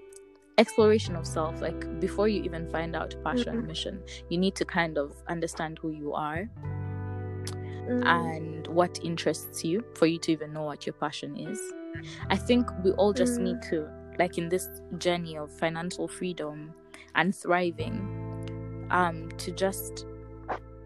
Exploration 0.57 1.15
of 1.15 1.25
self 1.25 1.61
like 1.61 1.99
before 1.99 2.27
you 2.27 2.41
even 2.43 2.67
find 2.69 2.95
out 2.95 3.15
passion 3.23 3.57
mm-hmm. 3.57 3.67
mission 3.67 4.01
you 4.29 4.37
need 4.37 4.55
to 4.55 4.65
kind 4.65 4.97
of 4.97 5.13
understand 5.27 5.77
who 5.81 5.91
you 5.91 6.13
are 6.13 6.49
mm. 7.87 8.05
and 8.05 8.67
what 8.67 8.99
interests 9.03 9.63
you 9.63 9.83
for 9.95 10.07
you 10.07 10.17
to 10.17 10.31
even 10.31 10.51
know 10.51 10.63
what 10.63 10.85
your 10.85 10.93
passion 10.93 11.37
is 11.37 11.59
i 12.29 12.35
think 12.35 12.67
we 12.83 12.91
all 12.93 13.13
just 13.13 13.39
need 13.39 13.57
Mm. 13.57 13.69
to 13.69 13.89
like 14.19 14.37
in 14.37 14.49
this 14.49 14.67
journey 14.97 15.37
of 15.37 15.51
financial 15.51 16.07
freedom 16.07 16.73
and 17.15 17.35
thriving 17.35 18.87
um 18.89 19.29
to 19.37 19.51
just 19.51 20.05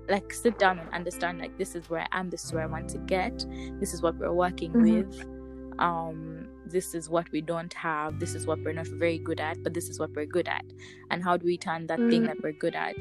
like 0.09 0.33
sit 0.33 0.59
down 0.59 0.79
and 0.79 0.89
understand 0.93 1.39
like 1.39 1.57
this 1.57 1.73
is 1.75 1.89
where 1.89 2.05
I 2.11 2.19
am, 2.19 2.29
this 2.29 2.43
is 2.43 2.53
where 2.53 2.63
I 2.63 2.65
want 2.65 2.89
to 2.89 2.97
get, 2.99 3.45
this 3.79 3.93
is 3.93 4.01
what 4.01 4.15
we're 4.17 4.33
working 4.33 4.73
Mhm. 4.73 4.81
with, 4.83 5.79
um, 5.79 6.47
this 6.71 6.93
is 6.95 7.09
what 7.09 7.29
we 7.31 7.41
don't 7.41 7.73
have, 7.73 8.19
this 8.19 8.35
is 8.35 8.45
what 8.47 8.59
we're 8.59 8.73
not 8.73 8.87
very 8.87 9.17
good 9.17 9.39
at, 9.39 9.61
but 9.63 9.73
this 9.73 9.89
is 9.89 9.99
what 9.99 10.11
we're 10.15 10.25
good 10.25 10.47
at. 10.47 10.65
And 11.09 11.23
how 11.23 11.37
do 11.37 11.45
we 11.45 11.57
turn 11.57 11.87
that 11.87 11.99
thing 11.99 12.23
Mm. 12.23 12.27
that 12.27 12.41
we're 12.43 12.53
good 12.53 12.75
at, 12.75 12.95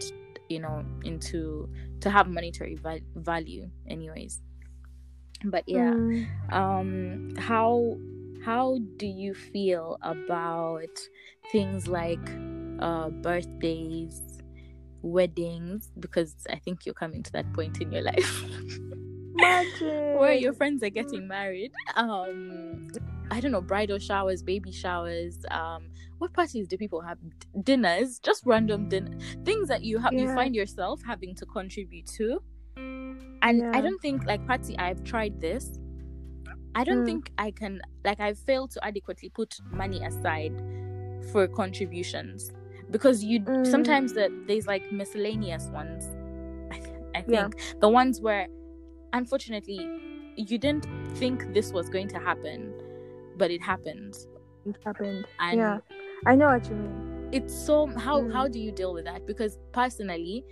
you 0.49 0.59
know, 0.61 0.85
into 1.05 1.69
to 2.01 2.11
have 2.11 2.29
monetary 2.29 2.77
val- 2.77 3.07
value 3.15 3.69
anyways. 3.89 4.41
But 5.45 5.65
yeah, 5.67 5.95
Mm. 5.95 6.27
um 6.53 7.35
how 7.39 7.97
how 8.45 8.79
do 8.97 9.07
you 9.07 9.35
feel 9.35 9.99
about 10.03 10.95
things 11.53 11.87
like 11.89 12.27
uh 12.81 13.09
birthdays 13.11 14.21
weddings 15.03 15.91
because 15.99 16.35
i 16.51 16.57
think 16.57 16.85
you're 16.85 16.95
coming 16.95 17.23
to 17.23 17.33
that 17.33 17.51
point 17.55 17.81
in 17.81 17.91
your 17.93 18.03
life 18.03 18.45
where 19.81 20.35
your 20.35 20.53
friends 20.53 20.83
are 20.83 20.91
getting 20.91 21.27
married 21.27 21.73
um 21.97 22.89
i 23.31 23.41
don't 23.41 23.53
know 23.53 23.61
bridal 23.61 23.99
showers 23.99 24.43
baby 24.43 24.73
showers 24.73 25.45
um 25.51 25.89
what 26.19 26.33
parties 26.35 26.69
do 26.69 26.77
people 26.77 27.01
have? 27.01 27.17
D- 27.23 27.47
dinners 27.63 28.19
just 28.19 28.45
random 28.45 28.89
dinner 28.89 29.17
things 29.45 29.69
that 29.69 29.83
you 29.83 29.99
have 29.99 30.13
you 30.13 30.27
find 30.35 30.55
yourself 30.55 31.01
having 31.07 31.35
to 31.37 31.47
contribute 31.47 32.07
to. 32.19 32.43
And 33.43 33.75
i 33.75 33.81
don't 33.81 34.01
think 34.03 34.25
like 34.27 34.47
party 34.47 34.77
i've 34.79 35.03
tried 35.05 35.41
this. 35.41 35.79
I 36.75 36.85
don't 36.85 37.03
Mm. 37.03 37.07
think 37.07 37.33
i 37.39 37.51
can 37.51 37.81
like 38.05 38.21
i've 38.21 38.39
failed 38.39 38.71
to 38.73 38.85
adequately 38.85 39.29
put 39.31 39.57
money 39.73 40.05
aside 40.05 40.53
for 41.33 41.49
contributions 41.49 42.53
because 42.91 43.25
you 43.25 43.41
Mm. 43.41 43.67
sometimes 43.67 44.13
that 44.13 44.31
there's 44.47 44.67
like 44.67 44.93
miscellaneous 44.93 45.67
ones 45.71 46.05
i, 46.71 46.79
th- 46.79 46.95
I 47.15 47.23
think. 47.23 47.33
Yeah. 47.33 47.49
the 47.81 47.89
ones 47.89 48.21
where 48.21 48.47
unfortunately 49.13 49.81
you 50.37 50.59
didn't 50.59 50.87
think 51.17 51.53
this 51.55 51.73
was 51.73 51.89
going 51.89 52.09
to 52.09 52.19
happen 52.19 52.73
but 53.41 53.51
it 53.51 53.63
happened 53.63 54.15
It 54.67 54.77
happened. 54.85 55.25
and 55.41 55.59
yeah, 55.59 55.79
I 56.27 56.35
know 56.37 56.49
what 56.55 56.69
you 56.71 56.77
mean. 56.77 57.29
it's 57.39 57.55
so 57.67 57.77
how 58.07 58.17
Mm. 58.21 58.33
how 58.37 58.45
do 58.55 58.59
you 58.67 58.73
deal 58.81 58.93
with 58.97 59.07
that 59.11 59.27
because 59.27 59.59
personally 59.73 60.45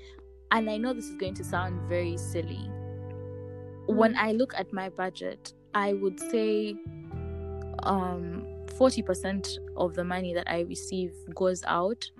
and 0.57 0.71
i 0.75 0.77
know 0.83 0.93
this 0.99 1.09
is 1.13 1.17
going 1.23 1.35
to 1.41 1.45
sound 1.45 1.81
very 1.95 2.17
silly 2.17 2.65
when 4.01 4.15
Mm. 4.15 4.19
i 4.27 4.33
look 4.33 4.53
at 4.63 4.73
my 4.73 4.89
budget 5.03 5.53
i 5.75 5.93
would 5.93 6.19
say 6.35 6.75
um 7.95 8.47
40% 8.79 9.59
of 9.77 9.95
the 9.95 10.05
money 10.05 10.33
that 10.35 10.49
i 10.51 10.61
receive 10.75 11.13
goes 11.35 11.63
out 11.67 12.11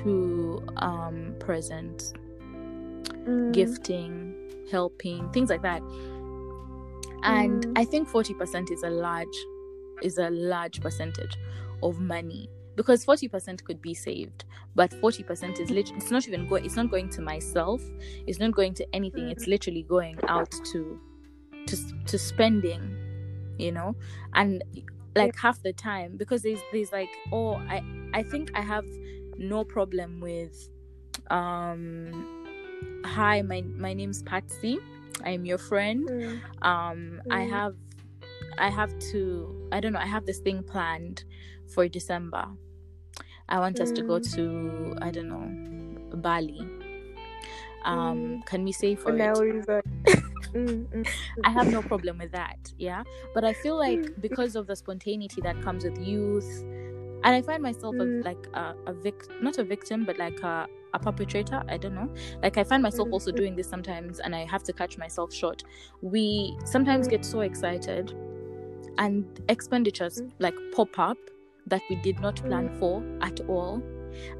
to 0.00 0.14
um 0.76 1.34
presents 1.40 2.12
Mm. 3.28 3.52
gifting 3.52 4.14
helping 4.70 5.28
things 5.32 5.50
like 5.50 5.62
that 5.62 5.82
and 7.22 7.66
Mm. 7.66 7.72
i 7.76 7.84
think 7.84 8.08
40% 8.08 8.70
is 8.70 8.82
a 8.82 8.90
large 8.90 9.38
is 10.02 10.18
a 10.18 10.30
large 10.30 10.80
percentage 10.80 11.36
of 11.82 12.00
money. 12.00 12.48
Because 12.76 13.04
40% 13.04 13.64
could 13.64 13.82
be 13.82 13.92
saved 13.94 14.44
but 14.76 14.90
40% 14.92 15.58
is 15.58 15.70
literally 15.70 15.96
it's 16.00 16.12
not 16.12 16.28
even 16.28 16.46
going 16.46 16.64
it's 16.64 16.76
not 16.76 16.90
going 16.90 17.08
to 17.10 17.20
myself 17.20 17.82
it's 18.26 18.38
not 18.38 18.52
going 18.52 18.72
to 18.74 18.86
anything. 18.94 19.28
It's 19.30 19.48
literally 19.48 19.82
going 19.82 20.20
out 20.28 20.52
to 20.72 21.00
to 21.66 21.76
to 22.06 22.18
spending 22.18 22.96
you 23.58 23.72
know? 23.72 23.96
And 24.34 24.62
like 25.16 25.36
half 25.36 25.62
the 25.62 25.72
time 25.72 26.16
because 26.16 26.42
there's 26.42 26.60
there's 26.72 26.92
like 26.92 27.10
oh 27.32 27.54
i 27.68 27.82
i 28.14 28.22
think 28.22 28.50
i 28.54 28.60
have 28.60 28.84
no 29.36 29.64
problem 29.64 30.20
with 30.20 30.68
um 31.30 32.26
hi 33.04 33.42
my 33.42 33.62
my 33.62 33.94
name's 33.94 34.22
patsy 34.22 34.78
i'm 35.24 35.44
your 35.44 35.58
friend. 35.58 36.08
Mm. 36.08 36.40
um 36.62 37.22
i 37.30 37.44
Mm. 37.44 37.50
have 37.50 37.76
i 38.58 38.70
have 38.70 38.96
to 39.12 39.57
i 39.72 39.80
don't 39.80 39.92
know 39.92 39.98
i 40.00 40.06
have 40.06 40.26
this 40.26 40.38
thing 40.40 40.62
planned 40.62 41.24
for 41.66 41.88
december. 41.88 42.46
I 43.48 43.58
want 43.60 43.80
us 43.80 43.90
to 43.92 44.02
go 44.02 44.18
Mm. 44.20 44.32
to 44.34 44.94
i 45.02 45.10
don't 45.10 45.28
know 45.28 46.16
bali. 46.16 46.60
Um 47.84 48.42
Mm. 48.42 48.46
can 48.46 48.64
we 48.64 48.72
say 48.72 48.94
for 48.94 49.12
now 49.12 49.40
it? 49.40 49.66
Mm, 50.54 51.06
i 51.44 51.50
have 51.50 51.68
no 51.68 51.82
problem 51.82 52.18
with 52.18 52.32
that 52.32 52.72
yeah? 52.78 53.04
But 53.34 53.44
i 53.44 53.52
feel 53.52 53.76
like 53.76 54.10
because 54.20 54.56
of 54.56 54.66
the 54.66 54.76
spontaneity 54.76 55.40
that 55.42 55.60
comes 55.60 55.84
with 55.84 55.98
youth 55.98 56.64
and 57.22 57.34
i 57.34 57.42
find 57.42 57.62
myself 57.62 57.96
a, 58.00 58.08
like 58.22 58.46
a, 58.54 58.74
a 58.86 58.94
vic 58.94 59.24
not 59.40 59.58
a 59.58 59.64
victim 59.64 60.04
but 60.06 60.18
like 60.18 60.40
a, 60.42 60.66
a 60.94 60.98
perpetrator 60.98 61.62
i 61.68 61.76
don't 61.76 61.94
know? 61.94 62.08
Like 62.42 62.56
i 62.56 62.64
find 62.64 62.82
myself 62.82 63.08
also 63.12 63.30
doing 63.32 63.56
this 63.56 63.68
sometimes 63.68 64.20
and 64.20 64.34
i 64.34 64.44
have 64.46 64.62
to 64.64 64.72
catch 64.72 64.96
myself 64.98 65.32
short. 65.32 65.64
We 66.00 66.58
sometimes 66.64 67.08
get 67.08 67.24
so 67.24 67.40
excited 67.40 68.14
and 68.98 69.40
expenditures 69.48 70.20
Mm. 70.20 70.32
like 70.38 70.54
pop 70.74 70.98
up 70.98 71.18
that 71.66 71.82
we 71.90 71.96
did 71.96 72.18
not 72.20 72.36
plan 72.36 72.68
for 72.78 73.02
at 73.20 73.40
all 73.48 73.82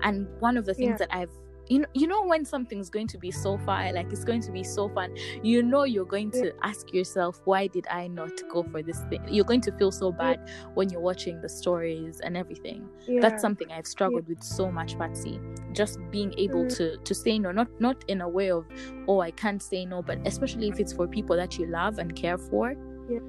and 0.03 0.27
one 0.41 0.57
of 0.57 0.65
the 0.65 0.75
things 0.75 0.91
Yeah. 0.91 0.97
that 1.07 1.15
i've 1.15 1.31
you 1.71 1.81
know, 1.81 1.87
you 1.93 2.07
know 2.07 2.23
when 2.25 2.47
something's 2.47 2.89
going 2.89 3.07
to 3.09 3.19
be 3.19 3.31
so 3.31 3.59
far 3.59 3.93
like 3.93 4.11
it's 4.11 4.25
going 4.25 4.41
to 4.41 4.51
be 4.51 4.65
so 4.65 4.89
fun 4.89 5.15
you 5.43 5.63
know 5.63 5.85
you're 5.85 6.07
going 6.07 6.31
to 6.31 6.51
ask 6.63 6.95
yourself 6.95 7.43
why 7.45 7.67
did 7.67 7.87
i 7.91 8.07
not 8.09 8.33
go 8.51 8.63
for 8.63 8.83
this 8.83 9.01
thing 9.11 9.23
you're 9.29 9.45
going 9.45 9.61
to 9.61 9.71
feel 9.73 9.93
so 9.93 10.11
bad 10.11 10.41
when 10.73 10.89
you're 10.89 11.03
watching 11.03 11.39
the 11.43 11.49
stories 11.49 12.21
and 12.21 12.39
everything 12.39 12.89
yeah. 13.07 13.21
that's 13.21 13.43
something 13.43 13.71
i've 13.71 13.87
struggled 13.87 14.27
with 14.27 14.43
so 14.43 14.73
much 14.73 14.97
patsy 14.99 15.39
just 15.73 15.99
being 16.11 16.33
able 16.39 16.65
Mm. 16.65 16.75
to 16.79 16.97
to 17.09 17.15
say 17.15 17.39
no 17.39 17.53
not 17.53 17.69
not 17.81 18.03
in 18.09 18.23
a 18.23 18.29
way 18.29 18.51
of 18.51 18.65
oh 19.07 19.21
i 19.21 19.31
can't 19.31 19.63
say 19.63 19.85
no 19.85 20.01
but 20.01 20.19
especially 20.27 20.69
if 20.69 20.81
it's 20.81 20.95
for 20.95 21.07
people 21.07 21.37
that 21.37 21.59
you 21.59 21.67
love 21.67 21.99
and 21.99 22.17
care 22.17 22.39
for 22.39 22.75
Yeah. 23.11 23.21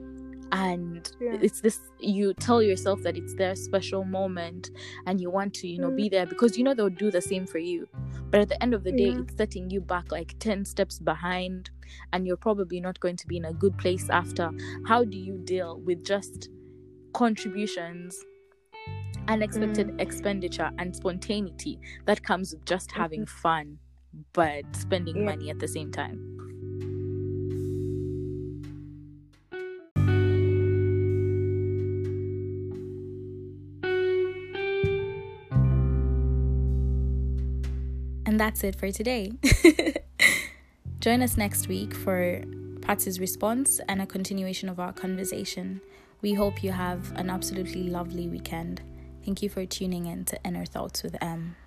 And 0.52 1.12
Yeah. 1.22 1.38
it's 1.42 1.62
this 1.62 1.80
you 2.00 2.34
tell 2.34 2.62
yourself 2.64 3.02
that 3.04 3.16
it's 3.18 3.36
their 3.36 3.56
special 3.56 4.04
moment 4.04 4.72
and 5.06 5.22
you 5.22 5.30
want 5.30 5.54
to 5.56 5.68
you 5.68 5.78
know 5.80 5.90
Mm. 5.92 5.96
be 5.98 6.10
there 6.10 6.26
because 6.26 6.58
you 6.58 6.64
know 6.64 6.74
they'll 6.74 6.90
do 6.90 7.12
the 7.12 7.22
same 7.22 7.46
for 7.46 7.60
you 7.60 7.88
but 8.32 8.40
at 8.42 8.50
the 8.50 8.62
end 8.64 8.74
of 8.74 8.84
the 8.84 8.92
day 8.92 9.10
Yeah. 9.10 9.20
it's 9.22 9.36
setting 9.38 9.70
you 9.70 9.82
back 9.82 10.12
like 10.12 10.36
10 10.40 10.66
steps 10.66 10.98
behind 11.00 11.70
and 12.14 12.26
you're 12.26 12.38
probably 12.38 12.80
not 12.80 13.00
going 13.00 13.16
to 13.18 13.28
be 13.28 13.38
in 13.38 13.46
a 13.46 13.54
good 13.54 13.78
place 13.78 14.10
after 14.10 14.52
how 14.88 15.04
do 15.04 15.18
you 15.18 15.38
deal 15.44 15.80
with 15.82 16.04
just 16.04 16.50
contributions 17.14 18.24
unexpected 19.28 20.00
expenditure 20.00 20.72
and 20.80 20.96
spontaneity 20.96 21.80
that 22.06 22.24
comes 22.24 22.54
with 22.54 22.66
just 22.66 22.92
having 22.92 23.26
fun 23.26 23.78
but 24.34 24.64
spending 24.76 25.18
Yeah. 25.18 25.24
money 25.26 25.50
at 25.50 25.60
the 25.60 25.68
same 25.68 25.92
time 25.92 26.18
That's 38.40 38.64
it 38.64 38.78
for 38.78 38.90
today. 38.90 39.34
Join 41.02 41.22
us 41.22 41.36
next 41.36 41.68
week 41.68 41.94
for 41.94 42.42
Patsy's 42.82 43.20
response 43.20 43.82
and 43.90 44.02
a 44.02 44.06
continuation 44.06 44.70
of 44.70 44.80
our 44.80 44.94
conversation. 44.94 45.82
We 46.22 46.36
hope 46.36 46.64
you 46.64 46.72
have 46.72 47.12
an 47.18 47.30
absolutely 47.30 47.84
lovely 47.84 48.30
weekend. 48.30 48.82
Thank 49.26 49.44
you 49.44 49.50
for 49.50 49.66
tuning 49.66 50.06
in 50.06 50.24
to 50.24 50.40
Inner 50.46 50.64
Thoughts 50.64 51.04
with 51.04 51.22
M. 51.22 51.58